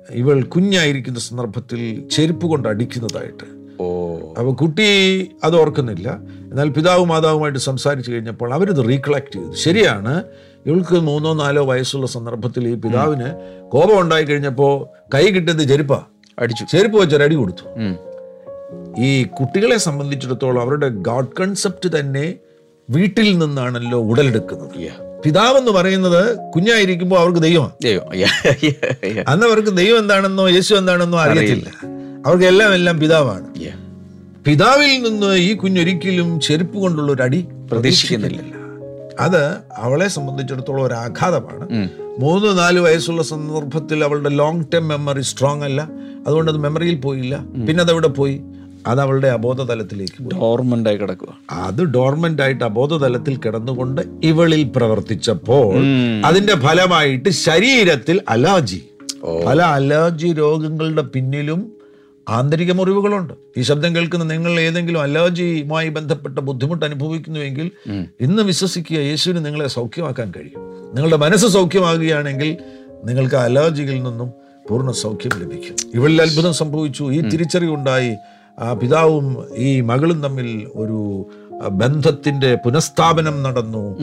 ഇവൾ 0.10 0.44
കുഞ്ഞായിരിക്കുന്ന 0.44 1.20
സന്ദർഭത്തിൽ 1.20 2.08
ചെരുപ്പ് 2.12 2.46
കൊണ്ട് 2.46 2.68
അടിക്കുന്നതായിട്ട്. 2.68 3.62
ഓ. 3.80 4.18
അപ്പോൾ 4.18 4.54
കുട്ടി 4.54 5.32
അത് 5.44 5.56
ഓർക്കുന്നില്ല. 5.56 6.20
എന്നാൽ 6.52 6.70
പിതാവും 6.70 7.08
മാതാവുമായിട്ട് 7.08 7.60
സംസാരിച്ചു 7.60 8.12
കഴിഞ്ഞപ്പോൾ 8.12 8.54
അവരത് 8.54 8.90
റീകളക്ട് 8.90 9.36
ചെയ്തു. 9.36 9.54
ശരിയാണ് 9.54 10.24
ഇവൾക്ക് 10.68 10.96
മൂന്നോ 10.96 11.34
നാലോ 11.34 11.66
വയസ്സുള്ള 11.66 12.08
സന്ദർഭത്തിൽ 12.08 12.68
ഈ 12.68 12.74
പിതാവിന് 12.74 13.30
കോപം 13.70 14.00
ഉണ്ടായി 14.00 14.24
കഴിഞ്ഞപ്പോൾ 14.24 14.86
കൈ 15.14 15.28
കിട്ടിയത് 15.28 15.68
ചെരുപ്പാ. 15.68 16.04
അടിച്ചു. 16.40 16.66
ചെരുപ്പ് 16.72 17.00
വെച്ചൊരു 17.00 17.24
അടി 17.24 17.36
കൊടുത്തു. 17.36 17.64
ഈ 19.02 19.24
കുട്ടികളെ 19.24 19.78
സംബന്ധിച്ചിടത്തോളം 19.78 20.62
അവരുടെ 20.62 20.88
ഗാഡ് 20.88 21.42
കൺസെപ്റ്റ് 21.42 22.00
തന്നെ 22.00 22.34
വീട്ടിൽ 22.90 23.38
നിന്നാണല്ലോ 23.38 24.00
ഉടലെടുക്കുന്നത്. 24.00 24.70
പിതാവ് 25.26 25.58
എന്ന് 25.58 25.72
പറയുന്നത് 25.72 26.38
കുഞ്ഞായിരിക്കുമ്പോൾ 26.56 27.20
അവർക്ക് 27.20 27.40
ദൈവമാണ്. 27.40 27.72
ദൈവം. 27.84 28.04
അന്ന് 29.28 29.46
അവർക്ക് 29.48 29.78
ദൈവം 29.78 30.00
എന്താണെന്നോ 30.00 30.50
യേശു 30.50 30.76
എന്താണെന്നോ 30.76 31.20
അറിയത്തില്ല. 31.20 31.70
അവർക്ക് 32.26 32.46
എല്ലാം 32.46 32.74
എല്ലാം 32.74 33.00
പിതാവാണ്. 33.00 33.48
പിതാവിൽ 34.46 35.10
നിന്ന് 35.10 35.36
ഈ 35.36 35.54
കുഞ്ഞൊരിക്കലും 35.54 36.40
ചെരുപ്പ് 36.40 36.78
കൊണ്ടുള്ള 36.78 37.12
ഒരു 37.12 37.22
അടി 37.22 37.48
പ്രതീക്ഷിക്കുന്നില്ല 37.72 38.42
അത് 39.22 39.58
അവളെ 39.78 40.08
സംബന്ധിച്ചിടത്തോളം 40.08 40.84
ഒരു 40.84 40.94
ആഘാതമാണ്. 40.94 41.90
മൂന്ന് 42.20 42.58
നാല് 42.58 42.80
വയസ്സുള്ള 42.80 43.24
സന്ദർഭത്തിൽ 43.24 44.04
അവളുടെ 44.04 44.30
ലോങ് 44.30 44.64
ടേം 44.74 44.88
മെമ്മറി 44.88 45.22
സ്ട്രോങ് 45.22 45.64
അല്ല. 45.64 45.90
അതുകൊണ്ട് 46.28 46.52
അത് 46.52 46.60
മെമ്മറിയിൽ 46.60 46.96
പോയില്ല. 46.96 47.36
പിന്നെ 47.68 47.84
അതവിടെ 47.84 48.08
പോയി? 48.08 48.42
അത് 48.88 49.02
അവളുടെ 49.02 49.28
അബോധതലത്തിലേക്ക് 49.28 50.24
ഡോർമെന്റായി 50.24 50.98
കിടക്കുക. 50.98 51.28
അത് 51.52 51.84
ഡോർമെന്റ് 51.84 52.42
ആയിട്ട് 52.42 52.64
അബോധതലത്തിൽ 52.64 53.36
കിടന്നുകൊണ്ട് 53.36 54.02
ഇവളിൽ 54.24 54.72
പ്രവർത്തിച്ചപ്പോൾ 54.76 55.76
അതിന്റെ 56.26 56.56
ഫലമായിട്ട് 56.56 57.30
ശരീരത്തിൽ 57.30 58.22
അലർജി. 58.30 58.82
പല 59.46 59.62
അലർജി 59.62 60.28
രോഗങ്ങളുടെ 60.34 61.02
പിന്നിലും 61.02 61.72
ആന്തരിക 62.30 62.72
മുറിവുകളുണ്ട്. 62.72 63.34
ഈ 63.58 63.62
ശബ്ദം 63.62 63.96
കേൾക്കുന്ന 63.96 64.26
നിങ്ങൾ 64.26 64.60
ഏതെങ്കിലും 64.60 65.02
അലർജിയുമായി 65.02 65.90
ബന്ധപ്പെട്ട 65.90 66.40
ബുദ്ധിമുട്ട് 66.40 66.86
അനുഭവിക്കുന്നുവെങ്കിൽ 66.86 67.72
ഇന്ന് 68.22 68.44
വിശ്വസിക്കുക 68.44 68.98
യേശുവിന് 68.98 69.46
നിങ്ങളെ 69.46 69.68
സൗഖ്യമാക്കാൻ 69.68 70.34
കഴിയും. 70.38 70.86
നിങ്ങളുടെ 70.96 71.16
മനസ്സ് 71.16 71.48
സൗഖ്യമാകുകയാണെങ്കിൽ 71.48 72.58
നിങ്ങൾക്ക് 73.06 73.36
അലർജികളിൽ 73.36 74.04
നിന്നും 74.04 74.32
പൂർണ 74.70 74.92
സൗഖ്യം 74.92 75.42
ലഭിക്കും. 75.42 75.76
ഇവളിൽ 75.94 76.22
അത്ഭുതം 76.22 76.54
സംഭവിച്ചു. 76.54 77.04
ഈ 77.04 77.22
തിരിച്ചറിവുണ്ടായി. 77.22 78.16
ആ 78.60 78.74
പിതാവും 78.74 79.46
ഈ 79.56 79.82
മകളും 79.82 80.24
തമ്മിൽ 80.24 80.68
ഒരു 80.76 81.26
ബന്ധത്തിന്റെ 81.68 82.56
പുനഃസ്ഥാപനം 82.56 83.44
നടന്നു. 83.44 83.98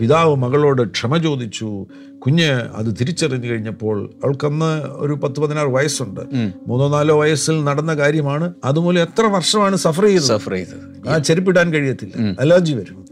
പിതാവ് 0.00 0.36
മകളോട് 0.36 0.88
ക്ഷമ 0.88 1.16
ചോദിച്ചു. 1.16 1.86
കുഞ്ഞ് 2.26 2.50
അത് 2.50 2.86
തിരിച്ചറിഞ്ഞു 3.00 3.46
കഴിഞ്ഞപ്പോൾ 3.46 4.10
അവൾക്കന്ന് 4.24 4.82
ഒരു 4.86 5.12
പത്ത് 5.12 5.40
പതിനാറ് 5.40 5.68
വയസ്സുണ്ട്. 5.68 6.20
മൂന്നോ 6.66 6.88
നാലോ 6.88 7.20
വയസ്സിൽ 7.20 7.64
നടന്ന 7.64 7.94
കാര്യമാണ്. 7.94 8.54
അതുമൂലം 8.64 9.02
എത്ര 9.02 9.26
വർഷമാണ് 9.26 9.76
സഫർ 9.76 10.04
ചെയ്തത്? 10.04 10.22
സഫർ 10.22 10.52
ചെയ്തത്. 10.52 11.08
ആ 11.08 11.18
ചെരുപ്പിടാൻ 11.18 11.72
കഴിയത്തില്ല. 11.72 12.36
അലർജി 12.40 12.74
വരും. 12.74 13.04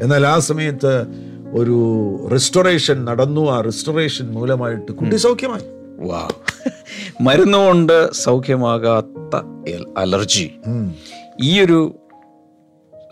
എന്നാൽ 0.00 0.26
ആ 0.26 0.38
സമയത്ത് 0.38 1.06
ഒരു 1.52 1.78
റിസ്റ്റോറേഷൻ 2.34 3.04
നടന്നു. 3.04 3.50
ആ 3.50 3.60
റിസ്റ്റോറേഷൻ 3.60 4.26
മൂലമായിട്ട് 4.26 4.92
കുട്ടി 4.92 5.16
സൗഖ്യമായി. 5.16 5.62
വാ 6.08 6.28
മരുന്നുകൊണ്ട് 7.20 8.12
സൗഖ്യമാകാത്ത 8.12 9.36
അലർജി. 9.98 10.50
ഈ 11.42 11.60
ഒരു 11.60 11.94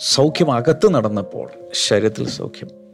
സൗഖ്യം 0.00 0.52
അകത്ത് 0.52 0.94
നടന്നപ്പോൾ 0.94 1.50
ശരീരത്തിൽ 1.72 2.28
സൗഖ്യം. 2.28 2.86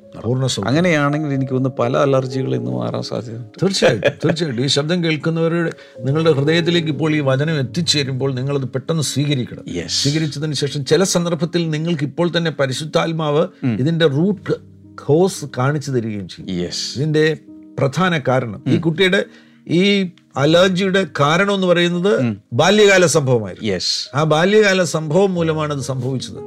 അങ്ങനെയാണെങ്കിൽ 0.66 1.28
എനിക്ക് 1.28 1.52
വന്ന് 1.52 1.68
പല 1.68 1.96
അലർജികളിൽ 1.96 2.58
നിന്ന് 2.58 2.70
മാറാൻ 2.70 3.02
സാധ്യതയുണ്ട്. 3.02 3.48
തീർച്ചയായിട്ടും 3.62 4.10
തീർച്ചയായിട്ടും 4.24 4.64
ഈ 4.64 4.66
ശബ്ദം 4.66 5.04
കേൾക്കുന്നവരുടെ 5.04 5.72
നിങ്ങളുടെ 6.00 6.32
ഹൃദയത്തിലേക്ക് 6.32 6.88
ഇപ്പോൾ 6.88 7.14
ഈ 7.14 7.20
വചനം 7.20 7.58
എത്തിച്ചേരുമ്പോൾ 7.58 8.34
നിങ്ങളത് 8.34 8.62
പെട്ടെന്ന് 8.62 9.02
സ്വീകരിക്കണം. 9.02 9.88
സ്വീകരിച്ചതിന് 9.88 10.52
ശേഷം 10.52 10.84
ചില 10.84 11.04
സന്ദർഭത്തിൽ 11.04 11.70
നിങ്ങൾക്ക് 11.70 12.04
ഇപ്പോൾ 12.04 12.30
തന്നെ 12.36 12.50
പരിശുദ്ധാത്മാവ് 12.50 13.48
ഇതിന്റെ 13.66 14.06
റൂട്ട് 14.06 14.52
കോസ് 15.06 15.44
കാണിച്ചു 15.58 15.90
തരികയും 15.90 16.28
ചെയ്യും. 16.28 16.70
ഇതിന്റെ 16.96 17.36
പ്രധാന 17.78 18.22
കാരണം. 18.28 18.62
ഈ 18.66 18.76
കുട്ടിയുടെ 18.76 19.24
ഈ 19.68 20.10
അലർജിയുടെ 20.36 21.06
കാരണം 21.20 21.54
എന്ന് 21.54 21.66
പറയുന്നത് 21.66 22.36
ബാല്യകാല 22.52 23.06
സംഭവമായിരുന്നു. 23.06 23.72
യെസ് 23.72 24.16
ആ 24.16 24.22
ബാല്യകാല 24.22 24.84
സംഭവം 24.84 25.34
മൂലമാണ് 25.34 25.72
അത് 25.72 25.80
സംഭവിച്ചത്. 25.80 26.38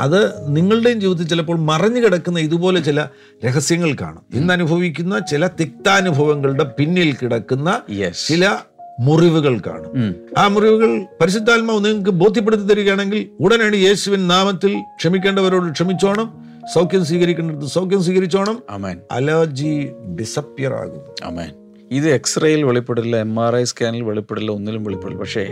അത് 0.00 0.18
നിങ്ങളുടെയും 0.56 1.00
ജീവിതത്തിൽ 1.00 1.28
ചിലപ്പോൾ 1.28 1.58
മറഞ്ഞു 1.58 2.00
കിടക്കുന്ന 2.00 2.38
ഇതുപോലെ 2.38 2.80
ചില 2.80 3.06
രഹസ്യങ്ങൾ 3.44 3.96
കാണും. 4.00 4.22
ഇന്ന് 4.34 4.52
അനുഭവിക്കുന്ന 4.52 5.18
ചില 5.18 5.46
തിക്താനുഭവങ്ങളുടെ 5.46 6.64
പിന്നിൽ 6.64 7.16
കിടക്കുന്ന 7.22 7.80
ചില 8.28 8.56
മുറിവുകൾ 9.00 9.58
കാണും. 9.58 10.14
ആ 10.38 10.48
മുറിവുകൾ 10.48 11.06
പരിശുദ്ധാത്മാവ് 11.20 11.84
നിങ്ങൾക്ക് 11.84 12.10
ബോധ്യപ്പെടുത്തി 12.10 12.64
തരികയാണെങ്കിൽ 12.64 13.28
ഉടനടി 13.40 13.76
യേശുവിൻ 13.76 14.28
നാമത്തിൽ 14.28 14.80
ക്ഷമിക്കേണ്ടവരോട് 14.96 15.72
ക്ഷമിച്ചോണം. 15.72 16.28
സൗഖ്യം 16.74 17.04
സ്വീകരിക്കേണ്ടത് 17.04 17.68
സൗഖ്യം 17.68 18.04
സ്വീകരിച്ചോണം. 18.04 18.62
അലർജി 19.10 19.90
ഡിസപ്പിയർ 20.20 20.72
ആകും 20.72 21.26
അമേൻ 21.26 21.50
ഇത് 21.92 22.10
എക്സ്റേയിൽ 22.10 22.64
വെളിപ്പെടില്ല 22.64 23.16
എം 23.16 23.40
ആർ 23.40 23.56
ഐ 23.56 23.64
സ്കാനിൽ 23.64 24.02
വെളിപ്പെടില്ല 24.02 24.50
ഒന്നിലും 24.50 24.84
വെളിപ്പെടില്ല 24.84 25.20
പക്ഷേ 25.20 25.44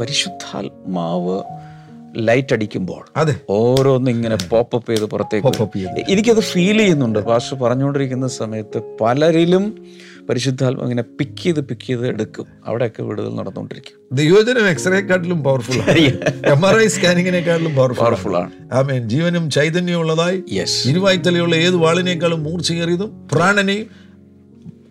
പരിശുദ്ധാത്മാവ് 0.00 1.42
ലൈറ്റ് 2.18 2.52
അടിക്കുമ്പോൾ 2.52 3.04
അതെ. 3.16 3.34
ഓരോന്നും 3.50 4.10
ഇങ്ങനെ 4.10 4.36
പോപ്പപ്പ് 4.50 4.90
ചെയ്ത് 4.90 5.04
പുറത്തേക്ക് 5.04 6.02
എനിക്കത് 6.10 6.40
ഫീൽ 6.40 6.78
ചെയ്യുന്നുണ്ട്. 6.78 7.18
പാസ്റ്റർ 7.18 7.58
പറഞ്ഞുകൊണ്ടിരിക്കുന്ന 7.58 8.28
സമയത്ത് 8.28 8.82
പലരിലും 9.00 9.86
പരിശുദ്ധാത്മ 10.30 10.82
ഇങ്ങനെ 10.82 11.02
പിക്ക് 11.02 11.42
ചെയ്ത് 11.42 11.60
പിക്ക് 11.60 11.86
ചെയ്ത് 11.86 12.08
എടുക്കും. 12.08 12.46
അവിടെയൊക്കെ 12.66 13.02
വിടുതൽ 13.02 13.34
നടന്നുകൊണ്ടിരിക്കും. 13.34 13.98
ദൈവജനം 14.12 14.68
എക്സ്റേക്കാട്ടിലും 14.68 15.44
പവർഫുൾ 15.44 15.74
എം 16.44 16.66
ആർ 16.66 16.78
ഐ 16.78 16.86
സ്കാനിങ്ങിനെക്കാട്ടിലും 16.86 17.74
പവർഫുൾ 17.74 18.36
ആണ്. 18.36 18.50
ആമേൻ. 18.72 19.08
ജീവനും 19.08 19.50
ചൈതന്യമുള്ളതായി 19.50 20.44
ഇരുവായ്ത്തലയുള്ള 20.86 21.54
ഏത് 21.56 21.76
വാളിനേക്കാളും 21.76 22.42
മൂർച്ചയേറിയതും 22.42 23.28
പ്രാണനെയും 23.32 24.05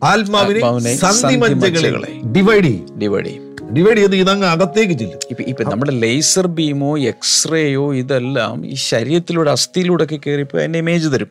ആത്മാവിനെയും 0.03 0.97
സന്ധിമജ്ജകളെ. 0.97 2.21
ഡിവൈഡ്. 2.25 2.63
ചെയ്യും 2.63 2.99
ഡിവൈഡ്. 2.99 3.25
ചെയ്യും 3.25 3.55
ഡിവൈഡ് 3.73 3.97
ചെയ്ത് 3.97 4.15
ഇതങ്ങ് 4.15 4.47
അകത്തേക്ക് 4.47 4.93
ചെല്ലും. 4.93 5.19
ഇപ്പൊ 5.29 5.43
ഇപ്പൊ 5.43 5.63
നമ്മുടെ 5.63 5.91
ലേസർ 5.91 6.47
ബീമോ 6.47 6.97
എക്സ്റേയോ 6.97 7.95
ഇതെല്ലാം 7.95 8.65
ഈ 8.65 8.73
ശരീരത്തിലൂടെ 8.73 9.51
അസ്ഥിയിലൂടെ 9.51 10.03
ഒക്കെ 10.03 10.19
കയറിപ്പോ 10.27 10.59
അതിന്റെ 10.59 10.79
ഇമേജ് 10.79 11.07
തരും. 11.07 11.27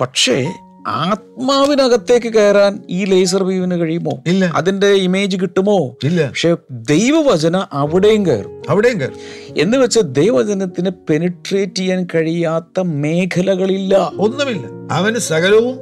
പക്ഷേ 0.00 0.52
ആത്മാവിനകത്തേക്ക് 0.86 2.26
കയറാൻ 2.26 2.82
ഈ 2.90 3.04
ലേസർ 3.04 3.44
ബീമിന് 3.44 3.80
കഴിയുമോ? 3.80 4.22
ഇല്ല. 4.26 4.52
അതിന്റെ 4.54 4.86
ഇമേജ് 4.86 5.36
കിട്ടുമോ? 5.36 5.96
ഇല്ല. 6.04 6.28
പക്ഷെ 6.28 6.56
ദൈവവചന 6.70 7.66
അവിടെയും 7.72 8.26
കയറും. 8.26 8.62
അവിടെയും 8.68 9.00
കയറും. 9.00 9.16
എന്ന് 9.58 9.76
വെച്ചാൽ 9.76 10.02
ദൈവവചനത്തിന് 10.02 10.90
പെനിട്രേറ്റ് 11.10 11.74
ചെയ്യാൻ 11.74 12.06
കഴിയാത്ത 12.14 12.80
മേഖലകളില്ല. 12.80 14.12
ഒന്നുമില്ല. 14.18 14.66
അവന് 14.90 15.18
സകലവും 15.18 15.78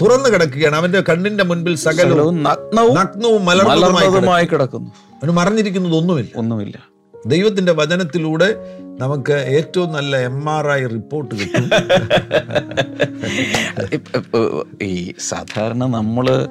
തുറന്നു 0.00 0.28
കിടക്കുകയാണ്. 0.28 0.76
അവന്റെ 0.76 1.00
കണ്ണിന്റെ 1.00 1.44
മുൻപിൽ 1.44 1.76
സകലവും 1.76 2.42
നഗ്നവും 2.42 3.44
മലർന്നതുമായി 3.44 4.46
കിടക്കുന്നു. 4.46 4.90
അവന് 4.90 5.30
മറിഞ്ഞിരിക്കുന്നത് 5.30 5.96
ഒന്നുമില്ല. 5.96 6.30
ഒന്നുമില്ല. 6.36 6.88
ദൈവത്തിന്റെ 7.26 7.72
വചനത്തിലൂടെ 7.72 8.54
നമുക്ക് 9.00 9.32
ഏറ്റവും 9.32 9.92
നല്ല 9.92 10.16
എം 10.16 10.50
ആർ 10.50 10.70
ഐ 10.70 10.86
റിപ്പോർട്ട് 10.86 11.34
കിട്ടും. 11.34 11.70
ഈ 14.82 15.14
സാധാരണ 15.28 15.76
നമ്മൾ 15.76 16.48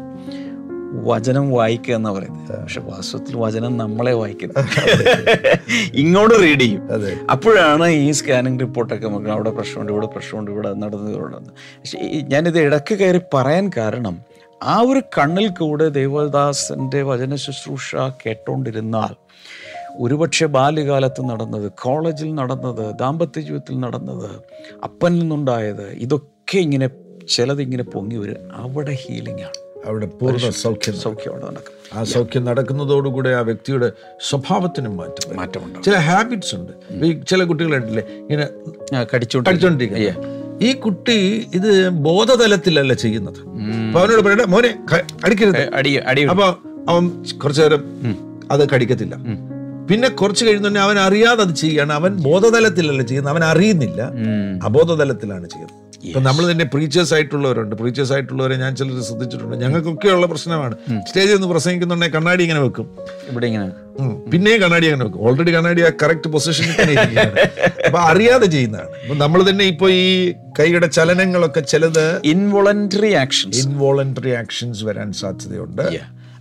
വചനം 0.93 1.51
വായിക്കുക 1.51 1.95
എന്നാ 1.95 2.12
പറയുന്നത്. 2.12 2.62
പക്ഷെ 2.62 2.81
വാസ്തവത്തിൽ 2.81 3.38
വചനം 3.38 3.77
നമ്മളെ 3.77 4.13
വായിക്കുന്നത് 4.13 4.65
ഇങ്ങോട്ട് 5.93 6.43
റീഡ് 6.43 6.60
ചെയ്യും. 6.60 6.89
അപ്പോഴാണ് 7.31 7.88
ഈ 7.88 8.12
സ്കാനിങ് 8.12 8.60
റിപ്പോർട്ടൊക്കെ 8.60 9.07
നമുക്ക് 9.07 9.29
അവിടെ 9.29 9.50
പ്രശ്നമുണ്ട് 9.50 9.91
ഇവിടെ 9.91 10.05
പ്രശ്നമുണ്ട് 10.05 10.51
ഇവിടെ 10.51 10.74
നടന്നത് 10.74 11.15
ഇവിടെ 11.15 11.38
പക്ഷെ 11.79 11.98
ഞാനിത് 12.27 12.60
ഇടയ്ക്ക് 12.60 12.95
കയറി 12.95 13.21
പറയാൻ 13.33 13.71
കാരണം 13.77 14.21
ആ 14.63 14.81
ഒരു 14.81 15.00
കണ്ണിൽ 15.17 15.48
കൂടെ 15.48 15.89
ദേവദാസന്റെ 15.89 17.03
വചന 17.03 17.36
ശുശ്രൂഷ 17.36 17.95
കേട്ടോണ്ടിരുന്നാൽ 17.95 19.15
ഒരുപക്ഷെ 19.95 20.45
ബാല്യകാലത്ത് 20.45 21.29
നടന്നത് 21.29 21.71
കോളേജിൽ 21.71 22.36
നടന്നത് 22.36 22.95
ദാമ്പത്യ 22.95 23.41
ജീവിതത്തിൽ 23.41 23.79
നടന്നത് 23.79 24.29
അപ്പനിൽ 24.83 25.19
നിന്നുണ്ടായത് 25.19 25.91
ഇതൊക്കെ 25.91 26.57
ഇങ്ങനെ 26.57 26.89
ചിലതിങ്ങനെ 27.29 27.83
പൊങ്ങി 27.83 28.15
വരും. 28.15 28.55
അവിടെ 28.55 28.98
ഹീലിംഗ് 29.01 29.41
ആണ്. 29.41 29.71
അവിടെ 29.90 30.08
പൂർണ 30.20 30.50
സൗഖ്യം 30.64 30.96
സൗഖ്യം 31.04 31.32
അവിടെ 31.32 31.46
നടക്കും. 31.46 31.76
ആ 31.94 32.04
സൗഖ്യം 32.14 32.44
നടക്കുന്നതോടുകൂടെ 32.50 33.32
ആ 33.40 33.42
വ്യക്തിയുടെ 33.50 33.88
സ്വഭാവത്തിനും 34.30 34.94
മാറ്റം 34.98 35.36
മാറ്റമുണ്ട് 35.40 35.80
ചില 35.88 35.96
ഹാബിറ്റ്സ് 36.10 36.54
ഉണ്ട്. 36.56 36.74
ഈ 37.06 37.10
ചില 37.32 37.44
കുട്ടികളുണ്ടല്ലേ 37.44 38.04
ഇങ്ങനെ 38.22 38.46
കടിച്ചോണ്ടിരിക്കുക 39.14 40.14
ഈ 40.68 40.72
കുട്ടി 40.86 41.18
ഇത് 41.58 41.72
ബോധതലത്തിലല്ല 42.08 42.94
ചെയ്യുന്നത്. 43.04 43.40
അപ്പൊ 43.88 44.00
അവനോട് 44.02 44.22
പറയണ്ട 44.26 44.46
മോനെ 44.56 44.72
അടിക്കരുത്. 45.26 45.62
അടി 45.80 45.92
അടി. 46.12 46.24
അപ്പൊ 46.34 46.46
അവൻ 46.92 47.06
കുറച്ചു 47.44 47.62
നേരം 47.62 47.84
അത് 48.52 48.64
കടിക്കത്തില്ല. 48.70 49.16
പിന്നെ 49.90 50.10
കുറച്ച് 50.20 50.44
കഴിയുന്ന 50.46 50.80
അവൻ 50.88 50.98
അറിയാതെ 51.06 51.42
അത് 51.46 51.54
ചെയ്യാണ് 51.62 51.94
അവൻ 52.00 52.12
ബോധതലത്തിലല്ല 52.28 53.02
ചെയ്യുന്നത്. 53.04 53.34
അവൻ 53.34 53.44
അറിയുന്നില്ല. 53.52 54.02
അബോധതലത്തിലാണ് 54.68 55.48
ചെയ്യുന്നത്. 55.54 55.81
ഇപ്പൊ 56.08 56.20
നമ്മൾ 56.20 56.51
തന്നെ 56.51 56.65
പ്രീച്ചേഴ്സ് 56.65 57.13
ആയിട്ടുള്ളവരുണ്ട്. 57.13 57.75
പ്രീച്ചേഴ്സ് 57.75 58.13
ആയിട്ടുള്ളവരെ 58.13 58.55
ഞാൻ 58.55 58.75
ചിലർ 58.75 59.01
ശ്രദ്ധിച്ചിട്ടുണ്ട്. 59.01 59.55
ഞങ്ങൾക്കൊക്കെയുള്ള 59.55 60.25
പ്രശ്നമാണ്. 60.25 60.75
സ്റ്റേജിൽ 61.10 61.34
നിന്ന് 61.34 61.48
പ്രസംഗിക്കുന്നുണ്ടെങ്കിൽ 61.48 62.17
കണ്ണാടി 62.17 62.43
ഇങ്ങനെ 62.43 62.60
വെക്കും. 62.60 62.88
ഇവിടെ 63.31 63.48
ഇങ്ങനെ. 63.48 63.67
പിന്നെയും 64.31 64.62
കണ്ണാടി 64.62 64.86
അങ്ങനെ 64.88 65.05
വെക്കും. 65.05 65.24
ഓൾറെഡി 65.27 65.51
കണ്ണാടി 65.55 65.81
ആ 65.81 65.91
കറക്റ്റ് 66.03 66.29
പൊസിഷനിൽ 66.29 66.74
തന്നെ 66.81 66.96
അപ്പൊ 67.88 68.00
അറിയാതെ 68.00 68.46
ചെയ്യുന്നതാണ്. 68.46 68.89
അപ്പൊ 69.03 69.15
നമ്മൾ 69.15 69.50
തന്നെ 69.50 69.65
ഇപ്പൊ 69.65 69.89
ഈ 69.89 70.31
കൈയുടെ 70.60 70.88
ചലനങ്ങളൊക്കെ 70.88 71.60
ചിലത് 71.60 72.22
ഇൻവോളണ്ടറി 72.24 73.13
ആക്ഷൻസ് 73.13 73.67
ഇൻവോളണ്ടറി 73.67 74.29
ആക്ഷൻസ് 74.29 74.84
വരാൻ 74.84 75.13
സാധ്യതയുണ്ട്. 75.13 75.86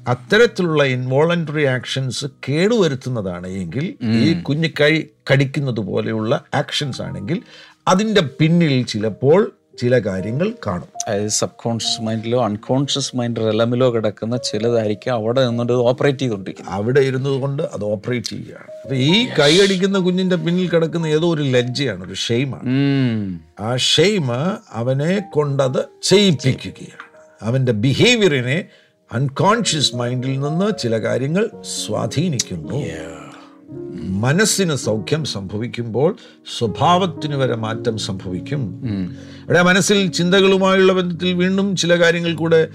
അത്തരത്തിലുള്ള 0.08 0.84
ഇൻവോളണ്ടറി 0.84 1.64
ആക്ഷൻസ് 1.64 2.26
കേടുവരുത്തുന്നതാണ് 2.48 3.46
എങ്കിൽ 3.46 3.94
ഈ 4.02 4.42
കുഞ്ഞു 4.42 4.68
കൈ 4.80 5.04
കടിക്കുന്നത് 5.30 5.80
പോലെയുള്ള 5.80 6.44
ആക്ഷൻസ് 6.54 7.02
ആണെങ്കിൽ 7.02 7.42
അതിന്റെ 7.90 8.20
പിന്നിൽ 8.20 8.84
ചിലപ്പോൾ 8.84 9.52
ചില 9.78 9.98
കാര്യങ്ങൾ 9.98 10.52
കാണും. 10.66 10.88
അതായത് 11.08 11.28
സബ് 11.28 11.56
കോൺഷ്യസ് 11.56 12.02
മൈൻഡിലോ 12.02 12.44
അൺകോൺഷ്യസ് 12.44 13.16
മൈൻഡ് 13.16 13.36
റെലമിലോ 13.36 13.94
കിടക്കുന്ന 13.94 14.36
ചിലതായിരിക്കും 14.36 15.12
അവിടെ 15.12 15.40
നിന്നുകൊണ്ട് 15.40 15.72
ഓപ്പറേറ്റ് 15.72 16.18
ചെയ്തുകൊണ്ടിരിക്കുന്നത്. 16.18 16.74
അവിടെ 16.74 17.00
ഇരുന്നത് 17.00 17.40
കൊണ്ട് 17.40 17.62
അത് 17.62 17.84
ഓപ്പറേറ്റ് 17.84 18.26
ചെയ്യുകയാണ്. 18.26 18.66
അപ്പൊ 18.82 18.96
ഈ 18.96 19.28
കൈയടിക്കുന്ന 19.38 19.98
കുഞ്ഞിന്റെ 19.98 20.36
പിന്നിൽ 20.36 20.68
കിടക്കുന്ന 20.68 21.06
ഏതോ 21.06 21.34
ഒരു 21.34 21.42
ലജ്ജയാണ് 21.42 22.06
ഒരു 22.06 22.14
ഷെയ്മാണ് 22.14 22.68
ആ 23.60 23.76
ഷെയ്മ 23.76 24.56
അവനെ 24.72 25.22
കൊണ്ടത് 25.32 25.80
ചെയ്യിപ്പിക്കുകയാണ്. 26.02 27.06
അവന്റെ 27.42 27.72
ബിഹേവിയറിനെ 27.72 28.64
അൺകോൺഷ്യസ് 29.12 29.96
മൈൻഡിൽ 29.96 30.40
നിന്ന് 30.40 30.78
ചില 30.78 30.96
കാര്യങ്ങൾ 30.96 31.50
സ്വാധീനിക്കുന്നു. 31.62 32.84
മനസ്സിന് 33.94 34.74
സൗഖ്യം 34.74 35.24
സംഭവിക്കുമ്പോൾ 35.24 36.16
സ്വഭാവത്തിന് 36.58 37.36
വരെ 37.36 37.54
മാറ്റം 37.56 37.98
സംഭവിക്കും. 37.98 38.80
ഇവിടെ 39.44 39.62
മനസ്സിൽ 39.62 40.08
ചിന്തകളുമായുള്ള 40.08 40.92
ബന്ധത്തിൽ 40.92 41.32
വീണ്ടും 41.32 41.76
ചില 41.76 42.02
കാര്യങ്ങൾ 42.02 42.34
കൂടെ 42.34 42.68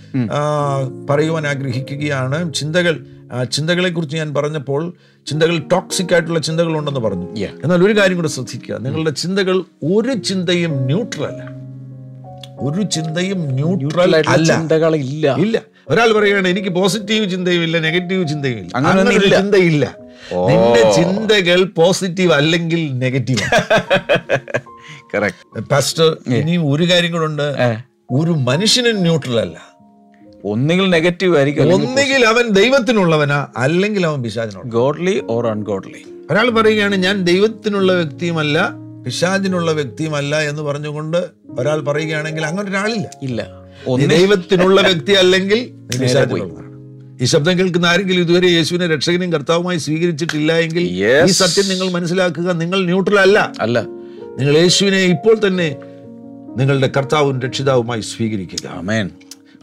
പറയുവാൻ 1.10 1.48
ആഗ്രഹിക്കുകയാണ്. 1.48 2.54
ചിന്തകൾ 2.54 3.06
ചിന്തകളെ 3.52 3.90
കുറിച്ച് 3.90 4.18
ഞാൻ 4.18 4.34
പറഞ്ഞപ്പോൾ 4.34 4.94
ചിന്തകൾ 5.26 5.58
ടോക്സിക് 5.60 6.14
ആയിട്ടുള്ള 6.14 6.40
ചിന്തകൾ 6.40 6.78
ഉണ്ടെന്ന് 6.78 7.00
പറഞ്ഞു. 7.00 7.36
എന്നാൽ 7.64 7.84
ഒരു 7.84 8.00
കാര്യം 8.00 8.16
കൂടെ 8.16 8.28
ശ്രദ്ധിക്കുക. 8.28 8.76
നിങ്ങളുടെ 8.76 9.10
ചിന്തകൾ 9.10 9.64
ഒരു 9.84 10.14
ചിന്തയും 10.14 10.86
ന്യൂട്രൽ 10.86 11.24
അല്ല. 11.24 11.44
ഒരു 12.60 12.82
ചിന്തയും 12.82 13.38
ന്യൂട്രൽ 13.42 14.16
അല്ല. 14.16 14.54
ഇല്ല. 15.36 15.60
ഒരാൾ 15.88 16.14
പറയുകയാണ് 16.14 16.48
എനിക്ക് 16.48 16.70
പോസിറ്റീവ് 16.70 17.32
ചിന്തയും 17.32 17.64
ഇല്ല 17.64 17.80
നെഗറ്റീവ് 17.80 18.28
ചിന്തയും 18.28 18.58
ഇല്ല. 18.58 18.72
അങ്ങനെ 18.78 19.00
ചിന്തയില്ല. 19.38 19.86
നിന്റെ 20.50 20.82
ചിന്തകൾ 20.96 21.64
പോസിറ്റീവ് 21.78 22.34
അല്ലെങ്കിൽ 22.34 22.98
നെഗറ്റീവ് 22.98 23.42
ഫസ്റ്റ് 25.14 25.70
പാസ്റ്റർ 25.72 26.08
ഇനി 26.34 26.58
ഒരു 26.58 26.84
കാര്യം 26.92 27.12
കൂടെ 27.12 27.26
ഉണ്ട്. 27.26 27.48
ഒരു 28.12 28.32
മനുഷ്യനും 28.32 29.02
ന്യൂട്രൽ 29.02 29.40
അല്ല. 29.40 29.58
ഒന്നുകിൽ 30.44 30.90
നെഗറ്റീവ് 30.90 31.38
ആയിരിക്കും 31.38 31.74
ഒന്നുകിൽ 31.74 32.26
അവൻ 32.26 32.50
ദൈവത്തിനുള്ളവനാ 32.50 33.48
അല്ലെങ്കിൽ 33.58 34.08
അവൻ 34.08 34.24
പിശാചിനുള്ള 34.24 34.70
ഗോഡ്ലി 34.70 35.24
ഓർ 35.30 35.48
അൺഗോഡ്ലി 35.48 36.02
ഒരാൾ 36.32 36.50
പറയുകയാണ് 36.50 36.96
ഞാൻ 36.96 37.24
ദൈവത്തിനുള്ള 37.24 37.94
വ്യക്തിയുമല്ല 37.94 38.58
പിശാചിനുള്ള 39.06 39.72
വ്യക്തിയുമല്ല 39.72 40.42
എന്ന് 40.42 40.62
പറഞ്ഞുകൊണ്ട് 40.62 41.18
ഒരാൾ 41.60 41.80
പറയുകയാണെങ്കിൽ 41.82 42.46
അങ്ങനെ 42.46 42.70
ഒരാളില്ല 42.70 43.10
ഇല്ല. 43.22 43.42
ദൈവത്തിനുള്ള 44.08 44.82
വ്യക്തി 44.82 45.12
അല്ലെങ്കിൽ 45.12 45.72
ഈ 47.22 47.26
ശബ്ദം 47.26 47.60
കേൾക്കുന്ന 47.60 47.86
ആരെങ്കിലും 47.86 48.22
ഇതുവരെ 48.22 48.48
യേശുവിനെ 48.48 48.88
രക്ഷകനും 48.88 49.34
കർത്താവുമായി 49.34 49.78
സ്വീകരിച്ചിട്ടില്ല 49.78 50.58
എങ്കിൽ 50.58 50.82
ഈ 51.24 51.26
സത്യം 51.26 51.70
നിങ്ങൾ 51.70 51.92
മനസ്സിലാക്കുക. 51.92 52.52
നിങ്ങൾ 52.52 52.86
ന്യൂട്രൽ 52.86 53.20
അല്ല. 53.20 53.52
അല്ല. 53.60 53.80
നിങ്ങൾ 54.38 54.58
യേശുവിനെ 54.58 54.98
ഇപ്പോൾ 54.98 55.48
തന്നെ 55.48 55.76
നിങ്ങളുടെ 56.58 56.92
കർത്താവും 56.98 57.42
രക്ഷിതാവുമായി 57.42 58.02
സ്വീകരിക്കുക. 58.02 58.70
ആമേൻ. 58.70 59.10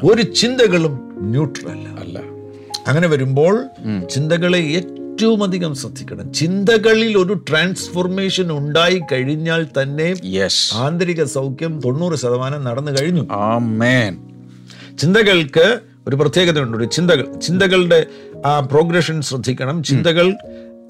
ഒരു 0.04 0.22
ചിന്തകളും 0.22 1.18
ന്യൂട്രൽ 1.20 1.68
അല്ല. 1.68 1.88
അല്ല. 1.88 2.18
അങ്ങനെ 2.86 3.08
വരുമ്പോൾ 3.08 3.64
ചിന്തകളെ 4.10 4.58
ഏറ്റവും 4.58 5.01
അധികം 5.22 5.74
ശ്രദ്ധിക്കണം. 5.74 6.32
ചിന്തകളിൽ 6.32 7.18
ഒരു 7.18 7.32
ട്രാൻസ്ഫോർമേഷൻ 7.32 8.58
ഉണ്ടായി 8.58 9.02
കഴിഞ്ഞാൽ 9.12 9.66
തന്നെ 9.82 10.14
ആന്തരിക 10.74 11.24
സൗഖ്യം 11.24 11.80
തൊണ്ണൂറ് 11.80 12.14
ശതമാനം 12.14 12.64
നടന്നു 12.64 12.92
കഴിഞ്ഞു. 13.00 13.22
ചിന്തകൾക്ക് 14.98 15.80
ഒരു 16.08 16.16
പ്രത്യേകതയുണ്ട്. 16.16 16.76
ഒരു 16.78 16.84
ചിന്തകൾ 16.84 17.40
ചിന്തകളുടെ 17.40 18.06
ആ 18.46 18.60
പ്രോഗ്രഷൻ 18.60 19.22
ശ്രദ്ധിക്കണം. 19.22 19.82
ചിന്തകൾ 19.82 20.34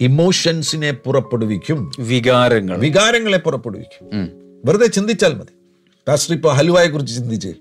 ഇമോഷൻസിനെ 0.01 0.91
പുറപ്പെടുവിക്കും. 0.91 1.93
വികാരങ്ങൾ. 1.99 2.79
വികാരങ്ങളെ 2.79 3.39
പുറപ്പെടുവിക്കും. 3.39 4.29
വെറുതെ 4.65 4.87
ചിന്തിച്ചാൽ 4.87 5.35
മതി. 5.35 5.55
പാസ്റ്റർ 6.09 6.35
ഇപ്പൊ 6.35 6.53
ഹലുവയെ 6.53 6.87
കുറിച്ച് 6.87 7.15
ചിന്തിച്ച്. 7.15 7.55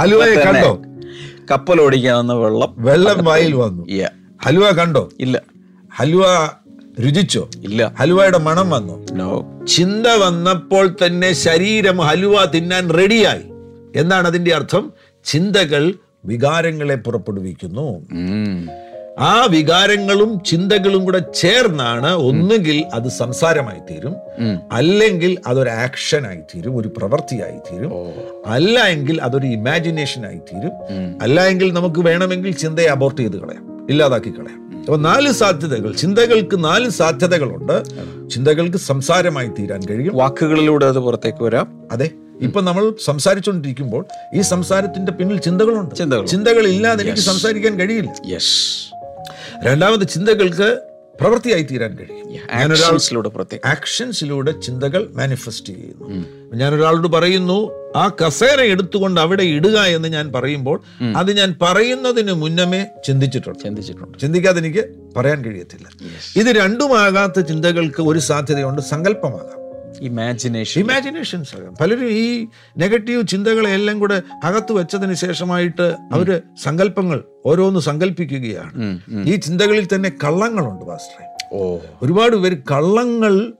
ഹലുവയെ 0.00 0.34
കണ്ടോ? 0.34 0.82
കപ്പൽ 1.50 1.80
ഓടിക്കാവുന്ന 1.80 2.32
വെള്ളം 2.32 2.74
വെള്ളം 2.78 3.24
വായിൽ 3.24 3.54
വന്നു. 3.54 3.86
ഹലുവ 4.42 4.70
കണ്ടോ? 4.70 5.08
ഇല്ല. 5.20 5.40
ഹലുവ 5.96 6.50
രുചിച്ചോ? 7.00 7.48
ഇല്ല. 7.64 7.94
ഹലുവയുടെ 7.98 8.38
മണം 8.38 8.70
വന്നു. 8.70 9.06
ചിന്ത 9.66 10.06
വന്നപ്പോൾ 10.06 10.96
തന്നെ 11.06 11.32
ശരീരം 11.32 11.96
ഹലുവ 11.98 12.44
തിന്നാൻ 12.44 12.90
റെഡിയായി. 12.90 13.42
എന്താണ് 14.00 14.26
അതിന്റെ 14.26 14.54
അർത്ഥം? 14.54 14.92
ചിന്തകൾ 15.24 15.94
വികാരങ്ങളെ 16.24 16.94
പുറപ്പെടുവിക്കുന്നു. 16.94 18.06
ആ 19.18 19.46
വികാരങ്ങളും 19.50 20.42
ചിന്തകളും 20.46 21.04
കൂടെ 21.04 21.20
ചേർന്നാണ് 21.34 22.14
ഒന്നുകിൽ 22.14 22.84
അത് 22.94 23.08
സംസാരമായി 23.08 23.78
തീരും 23.78 24.14
അല്ലെങ്കിൽ 24.72 25.38
അതൊരു 25.46 25.70
ആക്ഷൻ 25.70 26.26
ആയി 26.26 26.36
തീരും 26.36 26.76
ഒരു 26.76 26.88
പ്രവൃത്തിയായി 26.96 27.58
തീരും 27.58 27.92
അല്ല 28.46 28.80
എങ്കിൽ 28.80 29.22
അതൊരു 29.22 29.46
ഇമാജിനേഷൻ 29.46 30.26
ആയി 30.26 30.36
തീരും 30.36 30.72
അല്ല 31.22 31.46
എങ്കിൽ 31.46 31.72
നമുക്ക് 31.72 32.00
വേണമെങ്കിൽ 32.00 32.52
ചിന്തയെ 32.52 32.86
അബോർട്ട് 32.86 33.20
ചെയ്ത് 33.20 33.36
കളയാം 33.36 33.86
ഇല്ലാതാക്കി 33.90 34.30
കളയാം. 34.30 34.78
അപ്പൊ 34.78 34.96
നാല് 34.96 35.32
സാധ്യതകൾ 35.32 35.92
ചിന്തകൾക്ക് 35.92 36.64
നാല് 36.64 36.88
സാധ്യതകളുണ്ട്. 36.88 37.82
ചിന്തകൾക്ക് 38.30 38.76
സംസാരമായി 38.76 39.48
തീരാൻ 39.48 39.82
കഴിയും. 39.90 40.16
വാക്കുകളിലൂടെ 40.16 40.86
അത് 40.86 40.98
പുറത്തേക്ക് 40.98 41.44
വരാം. 41.44 41.88
അതെ 41.92 42.10
ഇപ്പൊ 42.40 42.60
നമ്മൾ 42.60 42.94
സംസാരിച്ചുകൊണ്ടിരിക്കുമ്പോൾ 43.04 44.06
ഈ 44.34 44.40
സംസാരത്തിന്റെ 44.40 45.12
പിന്നിൽ 45.12 45.38
ചിന്തകളുണ്ട്. 45.38 45.94
ചിന്തകൾ. 45.94 46.66
ഇല്ലാതെ 46.66 47.04
എനിക്ക് 47.04 47.20
സംസാരിക്കാൻ 47.20 47.80
കഴിയില്ല. 47.80 48.12
യെസ് 48.32 48.95
രണ്ടാമത് 49.64 50.08
ചിന്തകൾക്ക് 50.08 50.80
പ്രവൃത്തിയായി 51.20 51.62
തീരാൻ 51.62 51.96
കഴിയും. 51.96 52.26
ആക്ഷൻസിലൂടെ 53.66 54.50
ചിന്തകൾ 54.50 55.10
മാനിഫെസ്റ്റ് 55.12 55.66
ചെയ്യുന്നു. 55.66 56.24
ഞാൻ 56.56 56.74
ഒരാളോട് 56.74 57.08
പറയുന്നു 57.08 57.72
ആ 57.96 58.08
കസേര 58.08 58.60
എടുത്തുകൊണ്ട് 58.60 59.20
അവിടെ 59.20 59.42
ഇടുക 59.42 59.78
എന്ന് 59.78 60.08
ഞാൻ 60.08 60.32
പറയുമ്പോൾ 60.32 60.82
അത് 61.16 61.36
ഞാൻ 61.36 61.56
പറയുന്നതിന് 61.62 62.32
മുന്നമേ 62.32 62.86
ചിന്തിച്ചിട്ടുണ്ട്. 63.06 63.58
ചിന്തിച്ചിട്ടുണ്ട്. 63.58 64.18
ചിന്തിക്കാതെ 64.18 64.58
എനിക്ക് 64.58 64.84
പറയാൻ 65.16 65.44
കഴിയത്തില്ല. 65.44 65.88
ഇത് 66.36 66.46
രണ്ടുമാകാത്ത 66.46 67.40
ചിന്തകൾക്ക് 67.40 68.02
ഒരു 68.02 68.18
സാധ്യതയുണ്ട് 68.18 68.82
സങ്കല്പമാകാം. 68.82 69.65
ഇമാജിനേഷൻ 70.00 70.80
ഇമാജിനേഷൻസ് 70.80 71.56
ആകാം 71.56 71.74
പലരും 71.80 72.08
ഈ 72.08 72.46
നെഗറ്റീവ് 72.78 73.26
ചിന്തകളെ 73.26 73.70
എല്ലാം 73.70 73.98
കൂടെ 73.98 74.22
അകത്ത് 74.44 74.72
വെച്ചതിന് 74.72 75.14
ശേഷമായിട്ട് 75.14 75.96
അവർ 76.12 76.42
സങ്കല്പങ്ങൾ 76.62 77.24
ഓരോന്ന് 77.46 77.80
സങ്കല്പിക്കുകയാണ്. 77.80 79.00
ഈ 79.28 79.36
ചിന്തകളിൽ 79.36 79.88
തന്നെ 79.94 80.12
കള്ളങ്ങളുണ്ട് 80.24 80.84
പാസ്റ്ററെ. 80.84 81.56
ഓ. 81.56 81.76
ഒരുപാട് 82.02 82.36
പേര് 82.36 82.56
കള്ളങ്ങൾ 82.70 83.52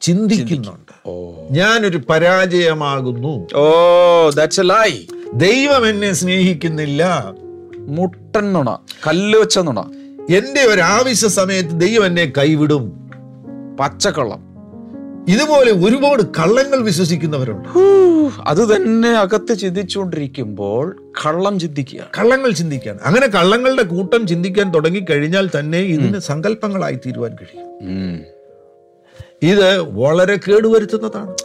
ചിന്തിക്കുന്നുണ്ട്. 0.00 1.08
ഓ. 1.08 1.32
ഞാനൊരു 1.50 2.00
പരാജയമാകുന്നു. 2.10 3.46
ഓ 3.54 3.70
ദാറ്റ്സ് 4.30 4.60
എ 4.60 4.64
ലൈ 4.64 5.06
ദൈവം 5.34 5.88
എന്നെ 5.88 6.12
സ്നേഹിക്കുന്നില്ല. 6.12 7.32
മുട്ടൻ 7.78 8.52
നുണ 8.52 8.78
കല്ല് 9.06 9.38
വെച്ച 9.38 9.58
നുണ. 9.58 9.80
എന്റെ 10.30 10.60
ഒരു 10.60 10.80
ആവശ്യ 10.80 11.28
സമയത്ത് 11.28 11.80
ദൈവം 11.80 12.06
എന്നെ 12.06 12.32
കൈവിടും. 12.38 13.10
പച്ചക്കള്ളം. 13.80 14.47
ഇതുപോലെ 15.28 15.70
ഒരുപാട് 15.72 16.22
കള്ളങ്ങൾ 16.22 16.82
വിശ്വസിക്കുന്നവരുണ്ട്. 16.82 17.68
അത് 18.46 18.76
തന്നെ 18.76 19.10
അകത്ത് 19.10 19.58
ചിന്തിച്ചുകൊണ്ടിരിക്കുമ്പോൾ 19.58 21.12
കള്ളം 21.26 21.58
ചിന്തിക്കുക. 21.58 22.00
കള്ളങ്ങൾ 22.18 22.50
ചിന്തിക്കാൻ. 22.50 22.98
അങ്ങനെ 23.04 23.26
കള്ളങ്ങളുടെ 23.26 23.82
കൂട്ടം 23.82 24.26
ചിന്തിക്കാൻ 24.26 24.74
തുടങ്ങി 24.74 25.04
കഴിഞ്ഞാൽ 25.10 25.48
തന്നെ 25.58 25.78
ഇതിന് 25.78 26.18
സങ്കല്പങ്ങളായി 26.18 26.94
തീരുവാൻ 26.94 27.34
കഴിയും. 27.34 27.68
ഇത് 29.42 29.78
വളരെ 29.78 30.36
കേടുവരുത്തുന്നതാണ്. 30.48 31.36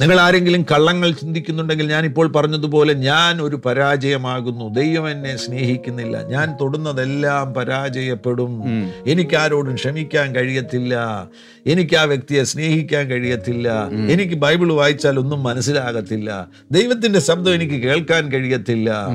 നിങ്ങൾ 0.00 0.20
ആരെങ്കിലും 0.20 0.62
കള്ളങ്ങൾ 0.62 1.10
ചിന്തിക്കുന്നുണ്ടെങ്കിൽ 1.10 1.86
ഞാൻ 1.86 2.04
ഇപ്പോൾ 2.04 2.28
പറഞ്ഞതുപോലെ 2.32 2.94
ഞാൻ 2.94 3.42
ഒരു 3.42 3.56
പരാജയമാകുന്നു. 3.56 4.74
ദൈവം 4.74 5.10
എന്നെ 5.10 5.36
സ്നേഹിക്കുന്നില്ല. 5.36 6.22
ഞാൻ 6.22 6.56
തൊടുന്നതെല്ലാം 6.60 7.54
പരാജയപ്പെടും. 7.54 8.62
എനിക്ക് 9.06 9.36
ആരോടും 9.36 9.74
ക്ഷമിക്കാൻ 9.74 10.36
കഴിയത്തില്ല. 10.36 11.28
എനിക്ക് 11.66 11.96
ആ 11.96 12.02
വ്യക്തിയെ 12.02 12.44
സ്നേഹിക്കാൻ 12.44 13.06
കഴിയത്തില്ല. 13.06 13.88
എനിക്ക് 13.88 14.34
ബൈബിൾ 14.34 14.72
വായിച്ചാൽ 14.72 15.18
ഒന്നും 15.18 15.42
മനസ്സിലാകത്തില്ല. 15.42 16.46
ദൈവത്തിന്റെ 16.72 17.20
ശബ്ദം 17.20 17.54
എനിക്ക് 17.54 17.74
കേൾക്കാൻ 17.74 18.32
കഴിയത്തില്ല. 18.32 19.08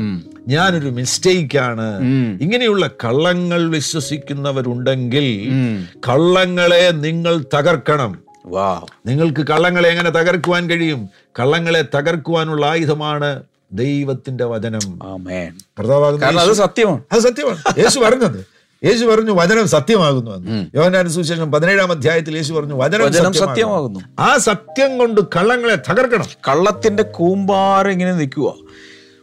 ഞാനൊരു 0.47 0.89
മിസ്റ്റേക്കാണ്. 0.89 2.03
ഇങ്ങനെയുള്ള 2.41 2.87
കള്ളങ്ങൾ 2.87 3.69
വിശ്വസിക്കുന്നവരുണ്ടെങ്കിൽ 3.69 5.49
കള്ളങ്ങളെ 6.09 6.91
നിങ്ങൾ 6.91 7.45
തകർക്കണം. 7.53 8.28
നിങ്ങൾക്ക് 9.05 9.47
കള്ളങ്ങളെ 9.47 9.89
എങ്ങനെ 9.89 10.09
തകർക്കുവാൻ 10.09 10.69
കഴിയും? 10.69 11.09
കള്ളങ്ങളെ 11.39 11.85
തകർക്കുവാനുള്ള 11.95 12.65
ആയുധമാണ് 12.65 13.43
ദൈവത്തിന്റെ 13.73 14.45
വചനം. 14.45 15.03
അത് 16.41 16.53
സത്യമാണ്. 16.53 17.03
അത് 17.11 17.19
സത്യമാണ്. 17.19 17.57
യേശു 17.77 17.99
പറഞ്ഞത്. 17.99 18.45
യേശു 18.85 19.05
പറഞ്ഞു 19.05 19.31
വചനം 19.31 19.67
സത്യമാകുന്നു 19.67 20.31
എന്ന്. 20.31 20.65
യോഹന്നാന്റെ 20.75 21.11
സുവിശേഷം 21.11 21.51
പതിനേഴാം 21.51 21.91
അധ്യായത്തിൽ 21.91 22.35
യേശു 22.35 22.53
പറഞ്ഞു 22.53 22.73
വചനം 22.73 23.33
സത്യമാകുന്നു. 23.33 23.99
ആ 24.19 24.37
സത്യം 24.37 24.97
കൊണ്ട് 24.97 25.21
കള്ളങ്ങളെ 25.21 25.75
തകർക്കണം. 25.75 26.25
കള്ളത്തിന്റെ 26.47 27.03
കൂമ്പാരം 27.03 27.91
ഇങ്ങനെ 27.91 28.13
നിൽക്കുക. 28.13 28.53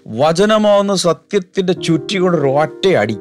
വചനമാവുന്ന 0.08 0.94
സത്യത്തിന്റെ 0.94 1.72
ചുറ്റി 1.72 2.16
കൊണ്ട് 2.16 2.38
ഒറ്റ 2.38 2.88
അടി 2.88 3.16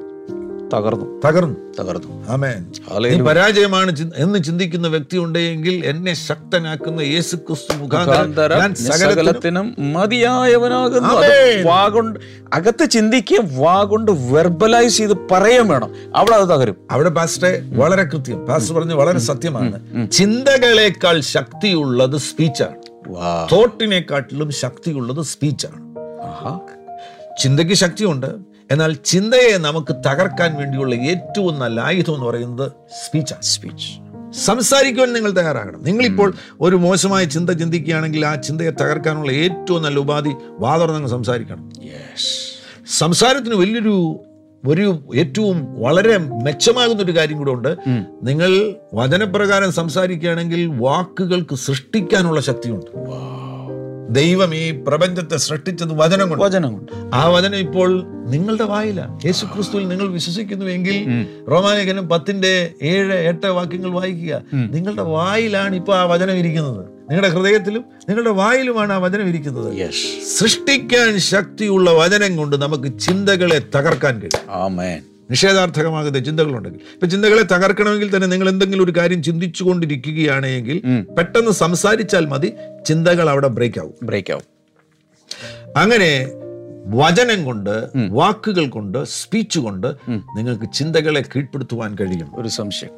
തകർന്നു. 0.74 1.22
തകർന്നു. 1.26 1.74
തകർന്നു. 1.80 2.30
ആമേൻ. 2.30 2.66
പരാജയമാണ് 3.24 4.12
എന്ന് 4.16 4.44
ചിന്തിക്കുന്ന 4.44 4.88
വ്യക്തി 4.88 5.18
ഉണ്ടെങ്കിൽ 5.18 5.86
എന്നെ 5.86 6.14
ശക്തനാക്കുന്ന 6.14 7.02
യേശു 7.02 7.36
ക്രിസ്തു 7.36 7.78
മുഖാന്തരം 7.78 8.76
സകലത്തിനും 8.76 9.76
മതിയായവനാകുന്നു. 9.80 11.08
അകത്ത് 12.54 12.90
ചിന്തിക്കുക 12.90 13.38
വാഗുണ്ട് 13.58 14.12
വെർബലൈസ് 14.12 14.98
ചെയ്ത് 14.98 15.14
പറയുകയും 15.32 15.68
വേണം. 15.68 15.94
അവിടെ 16.16 16.36
അത് 16.36 16.50
തകരും. 16.50 16.76
അവിടെ 16.92 17.10
പാസ്റ്ററെ 17.10 17.62
വളരെ 17.66 18.04
കൃത്യം. 18.04 18.46
പാസ്റ്റർ 18.46 18.80
പറഞ്ഞ് 18.80 18.94
വളരെ 18.94 19.20
സത്യമാണ്. 19.20 20.12
ചിന്തകളെക്കാൾ 20.12 21.20
ശക്തിയുള്ളത് 21.20 22.18
സ്പീച്ചാണ് 22.18 22.76
തോട്ടിനെക്കാട്ടിലും 23.52 24.52
ശക്തിയുള്ളത് 24.52 25.26
സ്പീച്ചാണ്. 25.26 25.86
ചിന്തയ്ക്ക് 27.42 27.74
ശക്തിയുണ്ട്. 27.74 28.55
എന്നാൽ 28.72 28.94
ചിന്തയെ 28.94 29.58
നമുക്ക് 29.58 29.96
തകർക്കാൻ 29.96 30.56
വേണ്ടിയുള്ള 30.56 30.96
ഏറ്റവും 30.96 31.60
നല്ല 31.60 31.82
ആയുധം 31.82 32.14
എന്ന് 32.14 32.26
പറയുന്നത് 32.26 32.72
സ്പീച്ചാണ് 33.06 33.42
സ്പീച്ച് 33.42 34.06
സംസാരിക്കുവാൻ 34.46 35.14
നിങ്ങൾ 35.14 35.32
തയ്യാറാകണം. 35.32 35.84
നിങ്ങളിപ്പോൾ 35.84 36.34
ഒരു 36.62 36.76
മോശമായ 36.76 37.26
ചിന്ത 37.26 37.50
ചിന്തിക്കുകയാണെങ്കിൽ 37.50 38.26
ആ 38.26 38.36
ചിന്തയെ 38.36 38.70
തകർക്കാനുള്ള 38.70 39.32
ഏറ്റവും 39.32 39.84
നല്ല 39.84 40.00
ഉപാധി 40.00 40.34
വാതുറന്നങ്ങ് 40.60 41.10
സംസാരിക്കണം. 41.10 41.72
സംസാരത്തിന് 42.98 43.56
വലിയൊരു 43.56 44.20
ഒരു 44.68 45.04
ഏറ്റവും 45.16 45.82
വളരെ 45.82 46.18
മെച്ചമാകുന്ന 46.18 47.04
ഒരു 47.04 47.18
കാര്യം 47.18 47.38
കൂടെ 47.38 47.52
ഉണ്ട്. 47.52 47.76
നിങ്ങൾ 48.24 48.76
വചനപ്രകാരം 48.94 49.72
സംസാരിക്കുകയാണെങ്കിൽ 49.72 50.68
വാക്കുകൾക്ക് 50.68 51.56
സൃഷ്ടിക്കാനുള്ള 51.56 52.42
ശക്തിയുണ്ട്. 52.42 52.86
ദൈവം 54.10 54.56
ഈ 54.56 54.72
പ്രപഞ്ചത്തെ 54.72 55.38
സൃഷ്ടിച്ചത് 55.38 55.94
വചനം 55.94 56.30
കൊണ്ട് 56.30 56.44
വചനം 56.44 56.74
കൊണ്ട്. 56.74 57.16
ആ 57.16 57.28
വചനം 57.28 57.56
ഇപ്പോൾ 57.56 58.04
നിങ്ങളുടെ 58.28 58.64
വായിലാണ്. 58.64 59.20
യേശു 59.26 59.46
ക്രിസ്തുവിൽ 59.46 59.88
നിങ്ങൾ 59.88 60.08
വിശ്വസിക്കുന്നുവെങ്കിൽ 60.08 61.28
റോമാലേഖനം 61.52 62.10
പത്തിന്റെ 62.10 62.72
ഏഴ് 62.82 63.14
എട്ട് 63.14 63.48
വാക്യങ്ങൾ 63.48 63.90
വായിക്കുക. 63.90 64.42
നിങ്ങളുടെ 64.54 65.02
വായിലാണ് 65.02 65.76
ഇപ്പോൾ 65.76 65.96
ആ 65.96 66.04
വചനം 66.04 66.36
ഇരിക്കുന്നത്. 66.36 66.86
നിങ്ങളുടെ 66.86 67.30
ഹൃദയത്തിലും 67.30 67.86
നിങ്ങളുടെ 68.10 68.30
വായിലുമാണ് 68.30 68.94
ആ 68.94 68.98
വചനം 68.98 69.30
ഇരിക്കുന്നത്. 69.30 69.90
സൃഷ്ടിക്കാൻ 70.38 71.20
ശക്തിയുള്ള 71.20 71.92
വചനം 71.92 72.38
കൊണ്ട് 72.38 72.56
നമുക്ക് 72.62 73.00
ചിന്തകളെ 73.00 73.62
തകർക്കാൻ 73.76 74.20
കഴിയും. 74.20 74.52
ആമേൻ 74.52 75.02
നിഷേധാർത്ഥകമാകുന്ന 75.30 76.20
ചിന്തകളുണ്ടെങ്കിൽ. 76.20 76.80
ഇപ്പൊ 76.94 77.08
ചിന്തകളെ 77.08 77.44
തകർക്കണമെങ്കിൽ 77.44 78.16
തന്നെ 78.16 78.28
നിങ്ങൾ 78.28 78.50
എന്തെങ്കിലും 78.50 78.84
ഒരു 78.84 78.94
കാര്യം 78.98 79.24
ചിന്തിച്ചു 79.24 79.64
കൊണ്ടിരിക്കുകയാണെങ്കിൽ 79.64 80.82
പെട്ടെന്ന് 81.18 81.52
സംസാരിച്ചാൽ 81.52 82.26
മതി 82.26 82.54
ചിന്തകൾ 82.88 83.30
അവിടെ 83.30 83.48
ബ്രേക്ക് 83.48 83.80
ആവും 83.80 83.94
ബ്രേക്ക് 84.04 84.34
ആവും 84.34 84.56
അങ്ങനെ 85.78 86.28
വചനം 86.88 87.46
കൊണ്ട് 87.46 87.88
വാക്കുകൾ 88.10 88.70
കൊണ്ട് 88.70 89.04
സ്പീച്ച് 89.04 89.60
കൊണ്ട് 89.60 89.88
നിങ്ങൾക്ക് 90.38 90.74
ചിന്തകളെ 90.74 91.22
കീഴ്പ്പെടുത്തുവാൻ 91.22 91.96
കഴിയും. 91.96 92.32
ഒരു 92.36 92.48
സംശയം. 92.48 92.90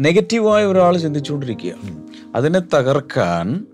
നെഗറ്റീവായ 0.00 0.64
ഒരാൾ 0.64 0.96
ചിന്തിച്ചുകൊണ്ടിരിക്കുക. 0.96 1.72
അതിനെ 2.34 2.60
തകർക്കാൻ 2.74 3.66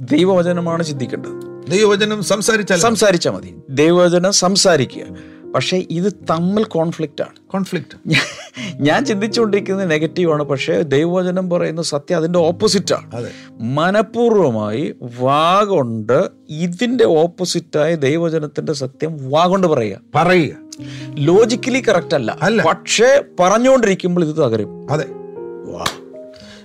ദൈവവചനമാണ് 0.00 0.82
ചിന്തിക്കേണ്ടത്. 0.82 1.70
ദൈവവചനം 1.70 2.22
സംസാരിച്ചാൽ 2.22 2.78
സംസാരിച്ചാൽ 2.78 3.30
മതി. 3.30 3.54
ദൈവവചനം 3.70 4.32
സംസാരിക്കുക. 4.32 5.02
പക്ഷേ 5.54 5.86
ഇത് 5.90 6.12
തമ്മിൽ 6.30 6.64
കോൺഫ്ലിക്റ്റ് 6.64 7.22
ആണ്. 7.22 7.50
കോൺഫ്ലിക്റ്റ് 7.50 8.16
ഞാൻ 8.82 9.04
ചിന്തിച്ചുകൊണ്ടിരിക്കുന്നത് 9.04 9.90
നെഗറ്റീവാണ് 9.90 10.42
പക്ഷേ 10.42 10.82
ദൈവവചനം 10.82 11.50
പറയുന്ന 11.50 11.82
സത്യം 11.82 12.16
അതിന്റെ 12.16 12.38
ഓപ്പോസിറ്റാണ് 12.38 13.16
അതെ. 13.16 13.30
മനഃപൂർവമായി 13.50 14.94
വാ 15.18 15.64
ഇതിന്റെ 15.64 16.30
ഇതിന്റെ 16.48 17.04
ഓപ്പോസിറ്റായ 17.04 17.94
ദൈവവചനത്തിന്റെ 17.94 18.72
സത്യം 18.72 19.30
വാഗൊണ്ട് 19.30 19.66
പറയുക. 19.66 20.00
പറയുക. 20.14 20.54
ലോജിക്കലി 21.14 21.82
കറക്റ്റ് 21.88 22.14
അല്ല. 22.14 22.36
പക്ഷേ 22.66 23.22
പറഞ്ഞുകൊണ്ടിരിക്കുമ്പോൾ 23.40 24.24
ഇത് 24.24 24.36
തകരും. 24.36 24.92
അതെ. 24.92 25.04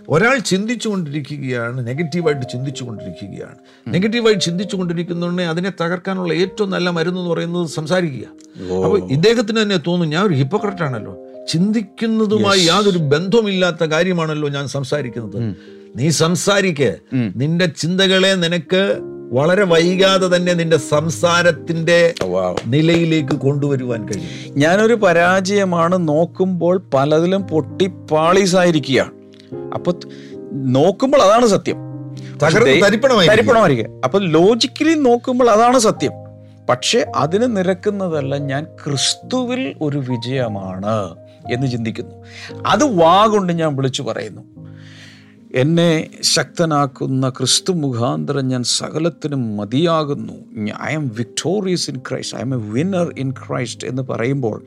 ഒരാൾ 0.09 0.37
ചിന്തിച്ചുകൊണ്ടിരിക്കുകയാണ് 0.37 1.87
നെഗറ്റീവായിട്ട് 1.87 2.45
ചിന്തിച്ചുകൊണ്ടിരിക്കുകയാണ്. 2.51 3.55
നെഗറ്റീവായി 3.87 4.33
ചിന്തിച്ചുകൊണ്ടിരിക്കുന്നതുകൊണ്ട് 4.33 5.41
അതിനെ 5.41 5.71
തകർക്കാനുള്ള 5.81 6.33
ഏറ്റവും 6.33 6.69
നല്ല 6.69 6.89
മരുന്ന് 6.89 7.19
എന്ന് 7.19 7.31
പറയുന്നത് 7.31 7.67
സംസാരിക്കുക. 7.67 8.27
അപ്പോൾ 8.75 9.11
ഇദ്ദേഹത്തിന് 9.11 9.61
തന്നെ 9.61 9.77
തോന്നും 9.87 10.09
ഞാൻ 10.09 10.25
ഒരു 10.25 10.33
ഹിപ്പോക്രറ്റ് 10.33 10.83
ആണല്ലോ. 10.83 11.17
ചിന്തിക്കുന്നതുമായി 11.49 12.61
യാതൊരു 12.61 12.97
ബന്ധവുമില്ലാത്ത 12.97 13.83
കാര്യമാണല്ലോ 13.83 14.49
ഞാൻ 14.49 14.67
സംസാരിക്കുന്നത്. 14.67 15.55
നീ 15.95 16.09
സംസാരിക്ക്. 16.09 16.95
നിന്റെ 17.35 17.65
ചിന്തകളെ 17.65 18.35
നിനക്ക് 18.35 18.97
വളരെ 19.31 19.63
വൈകാതെ 19.63 20.35
തന്നെ 20.35 20.53
നിന്റെ 20.53 20.77
സംസാരത്തിന്റെ 20.77 22.13
നിലയിലേക്ക് 22.65 23.35
കൊണ്ടുവരുവാൻ 23.35 24.07
കഴിയും. 24.07 24.59
ഞാനൊരു 24.59 24.93
പരാജയമാണ് 24.93 26.07
നോക്കുമ്പോൾ 26.07 26.81
പലതിലും 26.93 27.41
പൊട്ടി 27.41 27.87
പാളീസായിരിക്കുക 28.11 29.14
അപ്പൊ 29.73 29.93
നോക്കുമ്പോൾ 30.53 31.17
അതാണ് 31.17 31.47
സത്യം. 31.47 31.77
തരിപ്പണമായിരിക്കും. 33.27 34.01
അപ്പൊ 34.03 34.19
ലോജിക്കലി 34.19 34.93
നോക്കുമ്പോൾ 34.93 35.49
അതാണ് 35.49 35.79
സത്യം. 35.79 36.11
പക്ഷെ 36.69 37.05
അതിന് 37.15 37.57
നിരക്കുന്നതല്ല 37.57 38.37
ഞാൻ 38.37 38.63
ക്രിസ്തുവിൽ 38.63 39.75
ഒരു 39.81 39.97
വിജയമാണ് 39.97 41.15
എന്ന് 41.53 41.67
ചിന്തിക്കുന്നു. 41.67 42.15
അത് 42.67 42.83
വാ 42.83 43.25
കൊണ്ട് 43.25 43.53
ഞാൻ 43.53 43.75
വിളിച്ചു 43.75 44.03
പറയുന്നു. 44.03 44.41
എന്നെ 45.55 46.09
ശക്തനാക്കുന്ന 46.21 47.29
ക്രിസ്തു 47.29 47.73
മുഖാന്തരം 47.73 48.47
ഞാൻ 48.47 48.63
സകലത്തിനും 48.63 49.57
മതിയാകുന്നു. 49.57 50.33
I'm 50.93 51.11
victorious 51.17 51.89
in 51.89 52.01
Christ. 52.09 52.37
I'm 52.41 52.53
a 52.53 52.57
winner 52.57 53.13
in 53.17 53.31
Christ 53.31 53.87
എന്ന് 53.87 54.01
പറയുമ്പോൾ 54.01 54.63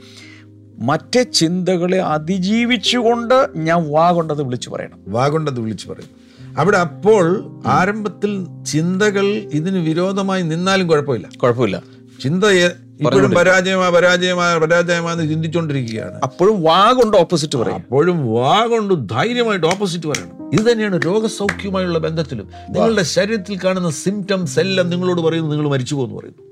മറ്റേ 0.79 1.23
ചിന്തകളെ 1.23 1.99
അതിജീവിച്ചുകൊണ്ട് 1.99 3.49
ഞാൻ 3.57 3.91
വാ 3.91 4.11
കൊണ്ടത് 4.11 4.43
വിളിച്ചു 4.43 4.71
പറയണം. 4.71 4.99
വാഗുണ്ടത് 5.09 5.61
വിളിച്ചു 5.61 5.89
പറയും. 5.89 6.29
അവിടെ 6.59 6.79
അപ്പോൾ 6.79 7.51
ആരംഭത്തിൽ 7.67 8.47
ചിന്തകൾ 8.67 9.27
ഇതിന് 9.27 9.79
വിരോധമായി 9.79 10.43
നിന്നാലും 10.43 10.87
കുഴപ്പമില്ല. 10.87 11.29
കുഴപ്പമില്ല. 11.43 11.83
ചിന്ത 12.23 12.45
ഇപ്പോഴും 12.45 13.31
പരാജയമാ 13.31 13.89
പരാജയമാ 13.89 14.57
പരാജയമാന്ന് 14.57 15.29
ചിന്തിച്ചുകൊണ്ടിരിക്കുകയാണ്. 15.29 16.21
അപ്പോഴും 16.23 16.63
വാ 16.63 16.93
കൊണ്ട് 16.93 17.17
ഓപ്പോസിറ്റ് 17.17 17.59
പറയും. 17.59 17.75
അപ്പോഴും 17.75 18.33
വാ 18.33 18.67
കൊണ്ട് 18.67 19.15
ധൈര്യമായിട്ട് 19.15 19.67
ഓപ്പോസിറ്റ് 19.67 20.07
പറയണം. 20.07 20.53
ഇത് 20.53 20.73
തന്നെയാണ് 20.73 21.01
രോഗസൗഖ്യമായുള്ള 21.07 21.99
ബന്ധത്തിലും. 21.99 22.49
നിങ്ങളുടെ 22.71 23.03
ശരീരത്തിൽ 23.03 23.59
കാണുന്ന 23.65 23.91
സിംറ്റംസ് 23.91 24.61
എല്ലാം 24.61 24.91
നിങ്ങളോട് 24.91 25.21
പറയുന്നു 25.21 25.51
നിങ്ങൾ 25.51 25.69
മരിച്ചു 25.69 25.95
പോകുന്നു 25.95 26.19
പറയുന്നു. 26.19 26.49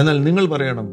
എന്നാൽ 0.00 0.24
നിങ്ങൾ 0.24 0.46
പറയണം 0.46 0.88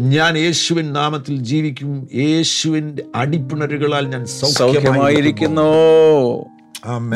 ഞാൻ 0.00 0.38
യേശുവിൻ 0.38 0.92
നാമത്തിൽ 0.92 1.36
ജീവിക്കും. 1.36 2.08
യേശുവിന്റെ 2.14 3.02
അടിപ്പിണരുകളാൽ 3.14 4.06
ഞാൻ 4.06 4.26
സൗഖ്യമായിരിക്കുന്നു. 4.26 5.62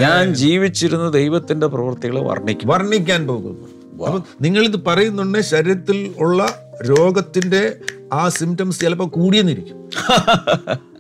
ഞാൻ 0.01 0.35
ജീവിച്ചിരുന്ന 0.35 1.11
ദൈവത്തിന്റെ 1.11 1.67
പ്രവൃത്തികളെ 1.67 2.21
വർണിക്കും. 2.21 2.69
വർണിക്കാൻ 2.69 3.27
പോകുന്നു. 3.27 3.69
അപ്പൊ 4.05 4.21
നിങ്ങൾ 4.41 4.65
ഇത് 4.65 4.85
പറയുന്നുണ്ട് 4.85 5.41
ശരീരത്തിൽ 5.41 6.15
ഉള്ള 6.19 6.73
രോഗത്തിന്റെ 6.89 7.73
ആ 8.13 8.29
സിംറ്റംസ് 8.29 8.81
ചിലപ്പോൾ 8.81 9.09
കൂടിയെന്നിരിക്കും. 9.09 9.91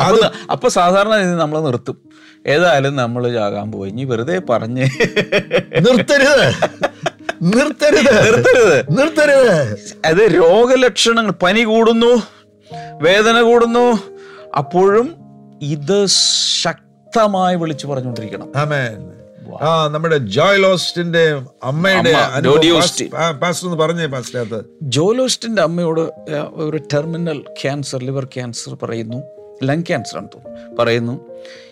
അത് 0.00 0.30
അപ്പൊ 0.50 0.68
സാധാരണ 0.68 1.10
നമ്മൾ 1.14 1.60
നിർത്തും. 1.60 1.98
ഏതായാലും 2.46 2.96
നമ്മൾ 2.96 3.32
ചാകാൻ 3.32 3.72
പോയി. 3.72 3.90
ഇനി 3.90 4.04
വെറുതെ 4.04 4.38
പറഞ്ഞ് 4.50 4.84
നിർത്തരുത്. 5.80 6.54
നിർത്തരുത്. 7.42 8.14
നിർത്തരുത്. 8.24 8.98
നിർത്തരുത്. 8.98 9.78
അത് 10.04 10.34
രോഗലക്ഷണങ്ങൾ 10.34 11.30
പനി 11.30 11.60
കൂടുന്നു 11.60 12.22
വേദന 13.02 13.40
കൂടുന്നു 13.40 13.98
അപ്പോഴും 14.56 15.14
ഇത് 15.62 16.06
ശക്തമായി 16.62 17.56
വിളിച്ചു 17.56 17.86
പറഞ്ഞുകൊണ്ടിരിക്കണം. 17.86 18.52
ആ 19.62 19.88
നമ്മുടെ 19.88 20.16
ജോയ്ലോസ്റ്റിന്റെ 20.18 21.42
അമ്മയുടെ 21.64 22.12
പാസ്റ്റർ 23.42 23.76
പറഞ്ഞേ 23.76 24.06
പാസ്റ്റർ 24.06 24.64
ജോലോസ്റ്റിന്റെ 24.82 25.62
അമ്മയോട് 25.62 26.00
ഒരു 26.52 26.76
ടെർമിനൽ 26.76 27.38
ക്യാൻസർ 27.62 28.04
ലിവർ 28.04 28.24
ക്യാൻസർ 28.24 28.76
പറയുന്നു 28.82 29.22
ലങ് 29.64 29.82
ക്യാൻസർ 29.82 30.18
ആണ് 30.18 30.28
തോന്നുന്നു. 30.28 30.76
പറയുന്നു 30.76 31.28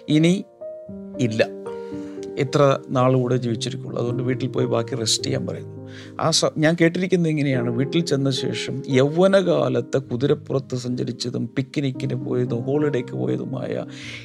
ഇനി 0.08 0.44
ഇല്ല. 1.20 1.59
ഇത്ര 2.38 2.78
നാളുകൂടെ 2.90 3.36
ജീവിച്ചിരിക്കുള്ളൂ. 3.36 3.98
അതുകൊണ്ട് 3.98 4.22
വീട്ടിൽ 4.22 4.48
പോയി 4.48 4.66
ബാക്കി 4.66 4.94
റെസ്റ്റ് 4.94 5.24
ചെയ്യാൻ 5.24 5.46
പറയുന്നു. 5.46 5.80
ആ 6.20 6.30
ഞാൻ 6.58 6.76
കേട്ടിരിക്കുന്നത് 6.80 7.32
ഇങ്ങനെയാണ്. 7.32 7.70
വീട്ടിൽ 7.70 8.00
ചെന്ന 8.00 8.30
ശേഷം 8.30 8.82
യൗവനകാലത്ത് 8.88 9.98
കുതിരപ്പുറത്ത് 9.98 10.76
സഞ്ചരിച്ചതും 10.76 11.50
പിക്നിക്കിന് 11.56 12.14
പോയതും 12.14 12.62
ഹോളിഡേക്ക് 12.62 13.12
പോയതുമായ 13.12 13.84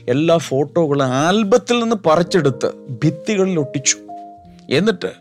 എല്ലാ 0.09 0.37
ഫോട്ടോകളും 0.37 1.05
ആൽബത്തിൽ 1.05 1.79
നിന്ന് 1.79 1.95
പറിച്ചെടുത്ത് 1.95 2.71
ഭിത്തികളിൽ 3.03 3.59
ഒട്ടിച്ചു. 3.59 3.97
എന്നിട്ട് 4.69 5.11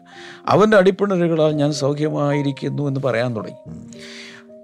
അവന്റെ 0.47 0.77
അടിപ്പിണരുകളാൽ 0.77 1.53
ഞാൻ 1.53 1.73
സൗഖ്യമായിരിക്കുന്നു 1.73 2.89
എന്ന് 2.89 3.01
പറയാൻ 3.01 3.37
തുടങ്ങി. 3.37 3.89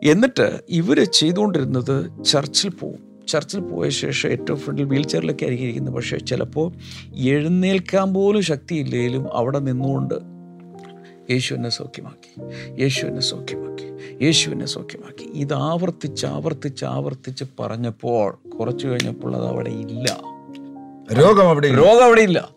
എന്നിട്ട് 0.08 0.60
ഇവർ 0.68 1.04
ചെയ്തുകൊണ്ടിരുന്നത് 1.04 2.24
ചർച്ചിൽ 2.24 2.70
പോവും. 2.70 3.09
ചർച്ചിൽ 3.30 3.60
പോയ 3.60 3.88
ശേഷം 3.88 4.28
ഏറ്റവും 4.28 4.58
ഫ്രണ്ടിൽ 4.58 4.84
വീൽ 4.84 5.06
ചെയറിലൊക്കെ 5.06 5.44
ആയിരിക്കും 5.44 5.64
ഇരിക്കുന്നത് 5.64 5.94
പക്ഷേ 5.94 6.18
ചിലപ്പോൾ 6.18 6.72
എഴുന്നേൽക്കാൻ 7.16 8.14
പോലും 8.14 8.42
ശക്തിയില്ലെങ്കിലും 8.42 9.36
അവിടെ 9.36 9.58
നിന്നുകൊണ്ട് 9.58 10.14
യേശു 11.32 11.54
എന്നെ 11.54 11.70
സൗഖ്യമാക്കി 11.70 12.32
യേശു 12.82 13.06
എന്നെ 13.06 13.20
സൗഖ്യമാക്കി 13.20 13.90
യേശു 14.24 14.50
എന്നെ 14.50 14.66
സൗഖ്യമാക്കി. 14.66 15.30
ഇത് 15.34 15.54
ആവർത്തിച്ച് 15.54 16.26
ആവർത്തിച്ച് 16.26 16.84
ആവർത്തിച്ച് 16.84 17.44
പറഞ്ഞപ്പോൾ 17.60 18.48
കുറച്ചു 18.48 18.86
കഴിഞ്ഞപ്പോൾ 18.86 19.36
അത് 19.36 19.46
അവിടെ 19.46 19.70
ഇല്ല. 19.70 20.20
രോഗം 21.12 21.48
അവിടെ 21.48 21.66
ഇല്ല. 21.68 21.78
രോഗം 21.78 22.04
അവിടെ 22.04 22.20
ഇല്ല. 22.20 22.48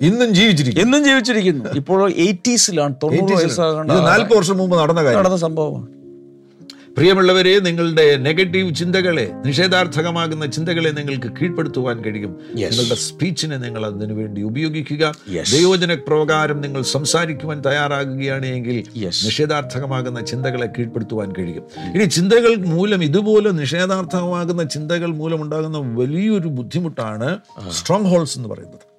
ഇന്നും 0.00 0.34
ജീവിച്ചിരിക്കുന്നു. 0.34 0.86
എന്നും 0.86 1.04
ജീവിച്ചിരിക്കുന്നു. 1.04 1.64
ഇപ്പോൾ 1.76 2.12
എയ്റ്റീസിലാണ് 2.12 2.94
തൊണ്ണൂറ് 3.02 3.32
വയസ്സാകേണ്ട 3.32 3.90
നാൽപ്പത് 3.90 4.38
വർഷം 4.38 4.56
മുമ്പ് 4.56 4.78
നടന്ന 4.78 5.02
നടന്ന 5.02 5.36
സംഭവമാണ്. 5.36 5.99
പ്രിയമുള്ളവരെ 6.96 7.58
നിങ്ങളുടെ 7.58 8.16
നെഗറ്റീവ് 8.16 8.74
ചിന്തകളെ 8.74 9.32
നിഷേധാർത്ഥകമാകുന്ന 9.46 10.46
ചിന്തകളെ 10.46 10.90
നിങ്ങൾക്ക് 10.90 11.26
കീഴ്പ്പെടുത്തുവാൻ 11.26 12.02
കഴിയും. 12.02 12.36
നിങ്ങളുടെ 12.54 12.94
സ്പീച്ചിനെ 12.94 13.56
നിങ്ങൾ 13.56 13.86
അതിനു 13.86 14.14
വേണ്ടി 14.14 14.42
ഉപയോഗിക്കുക. 14.42 15.14
ദൈവജന 15.52 15.94
പ്രകാരം 15.94 16.60
നിങ്ങൾ 16.60 16.82
സംസാരിക്കുവാൻ 16.82 17.60
തയ്യാറാകുകയാണ് 17.66 18.46
എങ്കിൽ 18.46 18.84
നിഷേധാർത്ഥകമാകുന്ന 19.26 20.20
ചിന്തകളെ 20.20 20.66
കീഴ്പ്പെടുത്തുവാൻ 20.66 21.32
കഴിയും. 21.38 21.64
ഇനി 21.94 22.04
ചിന്തകൾ 22.04 22.54
മൂലം 22.56 23.04
ഇതുപോലെ 23.04 23.50
നിഷേധാർത്ഥകമാകുന്ന 23.50 24.62
ചിന്തകൾ 24.64 25.06
മൂലം 25.06 25.42
ഉണ്ടാകുന്ന 25.42 25.78
വലിയൊരു 25.78 26.48
ബുദ്ധിമുട്ടാണ് 26.48 27.38
സ്ട്രോങ് 27.70 28.04
ഹോൾസ് 28.04 28.38
എന്ന് 28.38 28.48
പറയുന്നത്. 28.48 28.89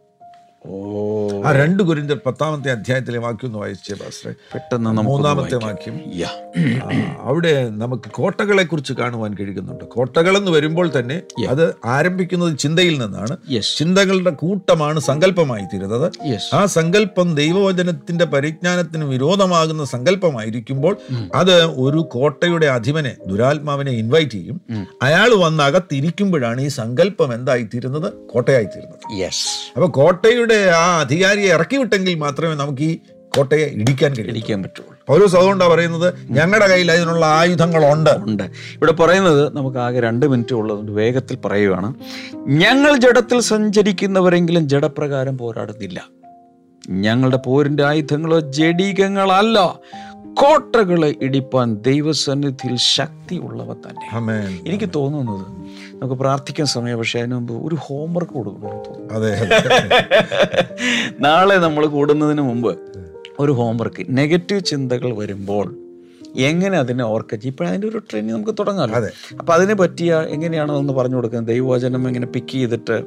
ആ 1.45 1.51
രണ്ട് 1.51 1.83
കുരിന്റർ 1.83 2.19
പത്താമത്തെ 2.25 2.71
അധ്യായത്തിലെ 2.71 3.19
വാക്യം 3.19 3.47
ഒന്ന് 3.47 3.59
വായിച്ചേ 3.59 3.93
പാസ്റ്ററെ. 3.93 4.33
പെട്ടെന്ന് 4.53 4.89
മൂന്നാമത്തെ 4.89 5.55
വാക്യം. 5.55 5.99
അവിടെ 7.19 7.69
നമുക്ക് 7.69 8.11
കോട്ടകളെ 8.11 8.63
കുറിച്ച് 8.63 8.93
കാണുവാൻ 8.93 9.33
കഴിയുന്നുണ്ട്. 9.33 9.83
കോട്ടകൾ 9.83 10.37
എന്ന് 10.37 10.51
വരുമ്പോൾ 10.51 10.91
തന്നെ 10.99 11.21
അത് 11.49 11.75
ആരംഭിക്കുന്നത് 11.85 12.57
ചിന്തയിൽ 12.57 13.01
നിന്നാണ്. 13.01 13.37
ചിന്തകളുടെ 13.77 14.29
കൂട്ടമാണ് 14.29 14.99
സങ്കല്പമായി 14.99 15.63
തീരുന്നത്. 15.63 16.11
ആ 16.53 16.65
സങ്കല്പം 16.65 17.35
ദൈവവചനത്തിന്റെ 17.35 18.25
പരിജ്ഞാനത്തിന് 18.25 19.05
വിരോധമാകുന്ന 19.05 19.85
സങ്കല്പമായിരിക്കുമ്പോൾ 19.85 20.97
അത് 21.35 21.63
ഒരു 21.63 21.99
കോട്ടയുടെ 21.99 22.65
അധിപനെ 22.65 23.15
ദുരാത്മാവിനെ 23.27 23.91
ഇൻവൈറ്റ് 23.91 24.31
ചെയ്യും. 24.31 24.61
അയാൾ 25.01 25.29
വന്ന് 25.35 25.63
അകത്തിരിക്കുമ്പോഴാണ് 25.63 26.61
ഈ 26.61 26.67
സങ്കല്പം 26.67 27.33
എന്തായിത്തീരുന്നത്? 27.33 28.13
കോട്ടയായിത്തീരുന്നത്. 28.13 28.99
അപ്പൊ 29.75 29.87
കോട്ടയുടെ 29.89 30.50
ആ 30.55 30.99
അധികാരിയെ 30.99 31.53
ഇറക്കി 31.53 31.77
വിട്ടെങ്കിൽ 31.77 32.15
മാത്രമേ 32.15 32.55
നമുക്ക് 32.55 32.81
ഈ 32.81 32.97
കോട്ടയെ 33.35 33.65
ഇടിക്കാൻ 33.65 34.13
ഇടിക്കാൻ 34.13 34.63
പറ്റുള്ളൂ. 34.63 34.95
പൗലോസ് 35.07 35.35
അതുകൊണ്ടാണ് 35.35 35.71
പറയുന്നത് 35.71 36.13
ഞങ്ങളുടെ 36.29 36.67
കയ്യിൽ 36.67 36.91
അതിനുള്ള 36.91 37.25
ആയുധങ്ങളുണ്ട്. 37.25 38.09
ഉണ്ട്. 38.09 38.43
ഇവിടെ 38.43 38.91
പറയുന്നത് 38.91 39.55
നമുക്ക് 39.55 39.77
ആകെ 39.77 39.99
രണ്ട് 39.99 40.25
മിനിറ്റ് 40.25 40.55
ഉള്ളതുകൊണ്ട് 40.55 40.91
വേഗത്തിൽ 40.91 41.37
പറയുകയാണ് 41.45 41.93
ഞങ്ങൾ 42.35 42.97
ജഡത്തിൽ 42.97 43.39
സഞ്ചരിക്കുന്നവരെങ്കിലും 43.39 44.69
ജഡപ്രകാരം 44.69 45.37
പോരാടുന്നില്ല. 45.37 46.03
ഞങ്ങളുടെ 46.89 47.37
പോരിന്റെ 47.37 47.83
ആയുധങ്ങളോ 47.83 48.39
ജഡികങ്ങളല്ല. 48.39 49.75
കോട്ടകളെ 50.33 51.15
ഇടിപ്പാൻ 51.21 51.75
ദൈവസന്നിധിയിൽ 51.75 52.75
ശക്തിയുള്ളവ 52.75 53.73
തന്നെ. 53.73 54.17
എനിക്ക് 54.67 54.89
തോന്നുന്നത് 54.95 55.45
നമുക്ക് 56.01 56.13
പ്രാർത്ഥിക്കാൻ 56.13 56.67
സമയം 56.67 56.97
പക്ഷെ 56.97 57.19
അതിനു 57.19 57.35
മുമ്പ് 57.35 57.53
ഒരു 57.53 57.75
ഹോംവർക്ക് 57.79 58.31
കൊടുക്കണമെന്ന് 58.31 58.85
തോന്നുന്നു. 58.85 59.13
നാളെ 61.19 61.55
നമ്മൾ 61.55 61.85
കൂടുന്നതിന് 61.85 62.41
മുമ്പ് 62.41 62.79
ഒരു 63.39 63.51
ഹോംവർക്ക്. 63.51 64.05
നെഗറ്റീവ് 64.09 64.61
ചിന്തകൾ 64.61 65.15
വരുമ്പോൾ 65.15 65.75
എങ്ങനെ 66.37 66.77
അതിനെ 66.77 67.03
ഓർക്കച്ച്? 67.03 67.47
ഇപ്പോൾ 67.47 67.67
അതിന്റെ 67.67 67.87
ഒരു 67.87 67.97
ട്രെയിനിങ് 67.97 68.33
നമുക്ക് 68.33 68.51
തുടങ്ങാമല്ലോ 68.51 68.95
അതെ. 68.95 69.11
അപ്പം 69.39 69.53
അതിനെ 69.53 69.75
പറ്റിയ 69.75 70.15
എങ്ങനെയാണോ 70.15 70.79
എന്ന് 70.79 70.93
പറഞ്ഞു 70.93 71.15
കൊടുക്കുന്നത്? 71.15 71.47
ദൈവവചനം 71.47 72.07
എങ്ങനെ 72.07 72.27
പിക്ക് 72.27 72.47
ചെയ്തിട്ട് 72.47 73.03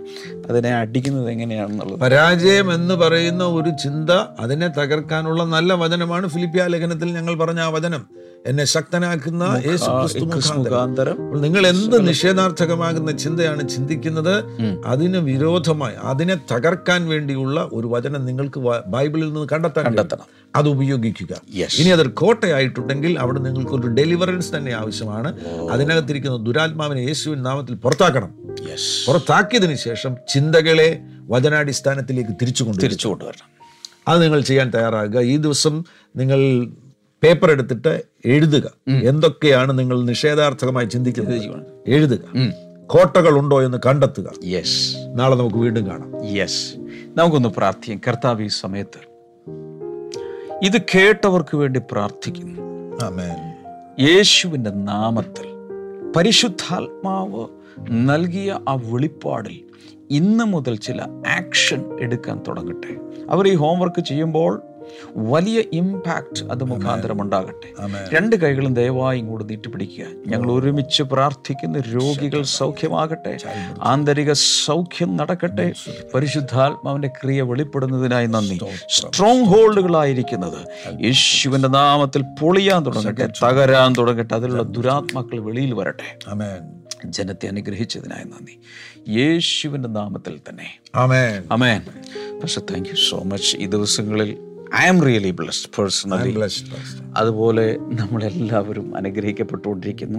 അതിനെ 0.48 0.74
അടിക്കുന്നത് 0.74 1.30
എങ്ങനെയാണെന്നുള്ളത്? 1.30 2.00
പരാജയം 2.00 2.74
എന്ന് 2.74 2.94
പറയുന്ന 2.94 3.44
ഒരു 3.44 3.70
ചിന്ത 3.82 4.10
അതിനെ 4.10 4.68
തകർക്കാനുള്ള 4.68 5.44
നല്ല 5.44 5.72
വചനമാണ് 5.72 6.28
ഫിലിപ്പിയ 6.28 6.66
ലേഖനത്തിൽ 6.66 7.12
ഞങ്ങൾ 7.12 7.34
പറഞ്ഞ 7.34 7.60
ആ 7.60 7.68
വചനം. 7.68 8.06
എന്നെ 8.46 8.64
ശക്തനാക്കുന്ന 8.64 9.44
യേശു 9.66 9.90
ക്രിസ്തു 10.30 10.54
മുഖാന്തരം. 10.54 11.40
നിങ്ങൾ 11.40 11.66
എന്ത് 11.66 12.08
നിഷേധാർത്ഥകമാകുന്ന 12.08 13.10
ചിന്തയാണ് 13.12 13.68
ചിന്തിക്കുന്നത് 13.68 14.34
അതിന് 14.86 15.16
വിരോധമായി 15.16 15.94
അതിനെ 16.02 16.36
തകർക്കാൻ 16.52 17.08
വേണ്ടിയുള്ള 17.08 17.68
ഒരു 17.72 17.86
വചനം 17.86 18.26
നിങ്ങൾക്ക് 18.26 18.60
ബൈബിളിൽ 18.86 19.28
നിന്ന് 19.32 19.48
കണ്ടെത്താൻ 19.52 19.84
കണ്ടെത്തണം. 19.84 20.26
അത് 20.56 20.68
ഉപയോഗിക്കുക. 20.68 21.32
ഇനി 21.78 21.88
അതൊരു 21.88 22.08
കോട്ടയായിട്ടുണ്ടെങ്കിൽ 22.08 23.18
അവിടെ 23.18 23.38
നിങ്ങൾക്ക് 23.38 23.70
ഒരു 23.70 23.86
ഡെലിവറൻസ് 23.86 24.56
തന്നെ 24.56 24.72
ആവശ്യമാണ്. 24.72 25.30
അതിനകത്തിരിക്കുന്ന 25.70 26.36
ദുരാത്മാവിനെ 26.36 27.00
യേശുവിൻ 27.00 27.42
നാമത്തിൽ 27.42 27.74
പുറത്താക്കണം. 27.74 28.30
പുറത്താക്കിയതിന് 29.06 29.76
ശേഷം 29.88 30.14
ചിന്തകളെ 30.28 30.88
വചനാടിസ്ഥാനത്തിലേക്ക് 31.28 32.30
തിരിച്ചു 32.42 32.64
തിരിച്ചു 32.64 33.08
കൊണ്ടുവരണം 33.08 33.48
അത് 34.08 34.22
നിങ്ങൾ 34.22 34.40
ചെയ്യാൻ 34.40 34.68
തയ്യാറാകുക. 34.74 35.20
ഈ 35.20 35.36
ദിവസം 35.36 35.84
നിങ്ങൾ 36.16 36.40
പേപ്പർ 37.24 37.50
എടുത്തിട്ട് 37.50 38.02
എഴുതുക. 38.24 38.70
എന്തൊക്കെയാണ് 38.88 39.78
നിങ്ങൾ 39.78 40.02
നിഷേധാർത്ഥകമായി 40.02 40.86
ചിന്തിക്കുന്നത്? 40.86 41.40
എഴുതുക. 41.86 42.18
കോട്ടകൾ 42.86 43.38
ഉണ്ടോ 43.38 43.62
എന്ന് 43.62 43.78
കണ്ടെത്തുക. 43.86 44.30
യെസ് 44.44 44.96
നാളെ 45.14 45.36
നമുക്ക് 45.36 45.56
വീണ്ടും 45.56 45.86
കാണാം. 45.86 46.24
യെസ് 46.24 46.74
നമുക്കൊന്ന് 47.16 47.48
പ്രാർത്ഥിക്കാം. 47.48 48.00
കർത്താവ് 48.08 48.42
ഈ 48.42 48.46
സമയത്ത് 48.46 49.00
ഇത് 50.64 50.78
കേട്ടവർക്ക് 50.94 51.56
വേണ്ടി 51.56 51.80
പ്രാർത്ഥിക്കുന്നു. 51.92 52.60
യേശുവിന്റെ 54.00 54.70
നാമത്തിൽ 54.70 55.48
പരിശുദ്ധാത്മാവ് 56.16 57.46
നൽകിയ 57.90 58.58
ആ 58.68 58.74
വെളിപ്പാടിൽ 58.74 59.60
ഇന്ന് 60.10 60.44
മുതൽ 60.44 60.76
ചില 60.76 61.00
ആക്ഷൻ 61.28 61.84
എടുക്കാൻ 62.00 62.40
തുടങ്ങട്ടെ. 62.48 62.92
അവർ 63.30 63.48
ഈ 63.48 63.54
ഹോംവർക്ക് 63.54 64.00
ചെയ്യുമ്പോൾ 64.04 64.62
വലിയ 65.16 65.62
ഇമ്പാക്റ്റ് 65.72 66.44
അത് 66.50 66.64
മുഖാന്തരം 66.64 67.22
ഉണ്ടാകട്ടെ. 67.22 67.68
രണ്ട് 68.14 68.36
കൈകളും 68.36 68.74
ദയവായി 68.74 69.18
ഇങ്ങോട്ട് 69.18 69.48
നീട്ടിപ്പിടിക്കുക. 69.48 70.04
ഞങ്ങൾ 70.26 70.52
ഒരുമിച്ച് 70.52 71.02
പ്രാർത്ഥിക്കുന്ന 71.02 71.78
രോഗികൾ 71.78 72.42
സൗഖ്യമാകട്ടെ. 72.42 73.38
ആന്തരിക 73.82 74.32
സൗഖ്യം 74.32 75.16
നടക്കട്ടെ. 75.16 75.72
പരിശുദ്ധാത്മാവിന്റെ 76.14 77.08
ക്രിയ 77.08 77.42
വെളിപ്പെടുന്നതിനായി 77.42 78.26
നന്ദി. 78.26 78.60
സ്ട്രോങ് 78.88 79.44
ഹോൾഡുകളായിരിക്കുന്നത് 79.44 80.66
യേശുവിന്റെ 81.04 81.68
നാമത്തിൽ 81.68 82.24
പൊളിയാൻ 82.40 82.86
തുടങ്ങട്ടെ 82.86 83.28
തകരാൻ 83.44 83.94
തുടങ്ങട്ടെ 83.98 84.34
അതിലുള്ള 84.34 84.62
ദുരാത്മാക്കൾ 84.62 85.38
വെളിയിൽ 85.38 85.74
വരട്ടെ. 85.74 86.18
ജനത്തെ 87.06 87.46
അനുഗ്രഹിച്ചതിനായി 87.46 88.24
നന്ദി. 88.24 88.58
യേശുവിന്റെ 89.08 89.88
നാമത്തിൽ 89.88 90.40
തന്നെ. 90.48 90.80
അമേൻ 90.94 91.82
പക്ഷെ 92.40 92.60
താങ്ക് 92.60 92.88
യു 92.88 92.94
സോ 93.10 93.22
മച്ച് 93.22 93.56
ഈ 93.56 93.66
ദിവസങ്ങളിൽ 93.66 94.36
I 94.76 94.86
am 94.88 95.04
really 95.04 95.30
blessed 95.30 95.70
personally 95.78 96.38
അതുപോലെ 97.16 97.76
നമ്മളെല്ലാവരും 97.80 98.96
അനുഗ്രഹിക്കപ്പെട്ടുകൊണ്ടിരിക്കുന്നു. 98.96 100.18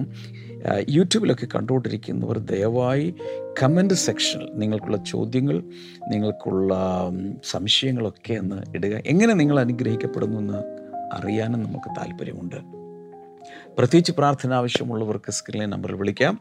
യൂട്യൂബിലൊക്കെ 0.89 1.47
കണ്ടുകൊണ്ടിരിക്കുന്നവർ 1.55 2.37
ദയവായി 2.37 3.15
കമന്റ് 3.63 3.93
സെക്ഷനിൽ 3.93 4.49
നിങ്ങൾക്കുള്ള 4.53 4.97
ചോദ്യങ്ങൾ 4.97 5.63
നിങ്ങൾക്കുള്ള 6.07 6.77
സംശയങ്ങളൊക്കെ 7.49 8.33
ഒന്ന് 8.33 8.55
ഇടുക. 8.75 9.01
എങ്ങനെ 9.05 9.33
നിങ്ങൾ 9.33 9.59
അനുഗ്രഹിക്കപ്പെടുന്നു 9.59 10.39
എന്ന് 10.39 10.57
അറിയാനും 11.13 11.63
നമുക്ക് 11.63 11.89
താല്പര്യമുണ്ട്. 11.99 12.55
പ്രത്യേകിച്ച് 13.77 14.11
പ്രാർത്ഥന 14.11 14.53
ആവശ്യമുള്ളവർക്ക് 14.53 15.31
സ്ക്രീനിലെ 15.31 15.69
നമ്പറിൽ 15.69 15.95
വിളിക്കാം. 15.95 16.39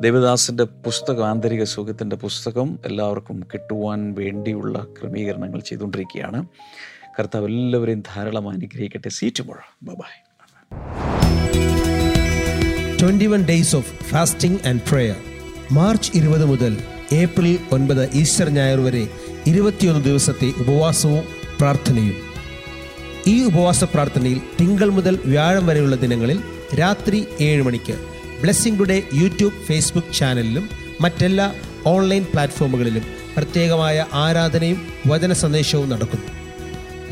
ദേവദാസിന്റെ 0.00 0.64
പുസ്തകം 0.64 1.26
ആന്തരിക 1.26 1.64
സുഖത്തിന്റെ 1.64 2.16
പുസ്തകം 2.16 2.78
എല്ലാവർക്കും 2.86 3.46
കിട്ടുവാൻ 3.54 4.14
വേണ്ടിയുള്ള 4.18 4.86
ക്രമീകരണങ്ങൾ 5.00 5.60
ചെയ്തുകൊണ്ടിരിക്കുകയാണ്. 5.60 6.46
കർത്താവ് 7.16 7.46
എല്ലാവരെയും 7.46 8.00
ധാരാളം 8.08 8.48
അനുഗ്രഹിക്കട്ടെ. 8.48 9.08
സീറ്റ് 9.08 9.42
മുഴ 9.48 9.58
by 10.00 10.14
twenty 13.00 13.26
one 13.26 13.42
days 13.50 13.76
of 13.76 13.92
fasting 14.10 14.58
and 14.68 14.82
prayer 14.90 15.16
March 15.72 16.10
ഇരുപത് 16.18 16.44
മുതൽ 16.44 16.72
ഏപ്രിൽ 17.12 17.58
ഒൻപത് 17.72 18.04
ഈസ്റ്റർ 18.20 18.48
ഞായർ 18.48 18.80
വരെ 18.86 19.04
ഇരുപത്തിയൊന്ന് 19.46 20.04
ദിവസത്തെ 20.04 20.48
ഉപവാസവും 20.62 21.24
പ്രാർത്ഥനയും. 21.60 22.16
ഈ 23.26 23.36
ഉപവാസ 23.44 23.84
പ്രാർത്ഥനയിൽ 23.84 24.40
തിങ്കൾ 24.60 24.88
മുതൽ 24.88 25.14
വ്യാഴം 25.24 25.66
വരെയുള്ള 25.66 25.96
ദിനങ്ങളിൽ 25.96 26.38
രാത്രി 26.80 27.26
ഏഴ് 27.40 27.62
മണിക്ക് 27.62 27.96
ബ്ലെസ്സിംഗ് 28.42 28.80
ടുഡേ 28.80 29.02
യൂട്യൂബ് 29.14 29.60
ഫേസ്ബുക്ക് 29.66 30.14
ചാനലിലും 30.14 30.64
മറ്റെല്ലാ 31.00 31.46
ഓൺലൈൻ 31.86 32.24
പ്ലാറ്റ്ഫോമുകളിലും 32.32 33.04
പ്രത്യേകമായ 33.36 34.06
ആരാധനയും 34.12 34.80
വചന 35.06 35.32
സന്ദേശവും 35.32 35.88
നടക്കുന്നു. 35.88 36.43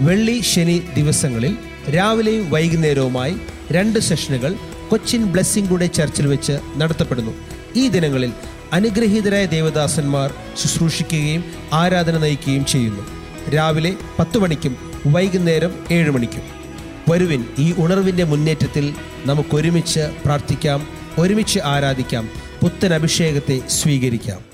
വെള്ളി 0.04 0.40
ശനി 0.40 0.82
ദിവസങ്ങളിൽ 0.96 1.56
രാവിലെയും 1.90 2.50
വൈകുന്നേരവുമായി 2.50 3.36
രണ്ട് 3.72 3.98
സെഷനുകൾ 3.98 4.54
കൊച്ചിൻ 4.90 5.24
ബ്ലെസ്സിംഗ് 5.24 5.70
ടുഡേ 5.70 5.86
ചർച്ചിൽ 5.86 6.26
വെച്ച് 6.26 6.58
നടത്തപ്പെടുന്നു. 6.76 7.32
ഈ 7.76 7.88
ദിനങ്ങളിൽ 7.88 8.32
അനുഗ്രഹീതരായ 8.72 9.46
ദേവദാസന്മാർ 9.46 10.34
ശുശ്രൂഷിക്കുകയും 10.62 11.44
ആരാധന 11.72 12.18
നയിക്കുകയും 12.18 12.64
ചെയ്യുന്നു. 12.64 13.04
രാവിലെ 13.50 13.94
പത്ത് 14.18 14.38
മണിക്കും 14.38 14.76
വൈകുന്നേരം 15.06 15.74
ഏഴ് 15.90 16.10
മണിക്കും. 16.10 16.42
വരുവിൻ 17.10 17.44
ഈ 17.58 17.74
ഉണർവിന്റെ 17.78 18.24
മുന്നേറ്റത്തിൽ 18.24 18.94
നമുക്കൊരുമിച്ച് 19.26 20.00
പ്രാർത്ഥിക്കാം 20.24 20.86
ഒരുമിച്ച് 21.18 21.60
ആരാധിക്കാം 21.64 22.28
പുത്തൻ 22.62 22.94
അഭിഷേകത്തെ 22.94 23.60
സ്വീകരിക്കാം. 23.68 24.51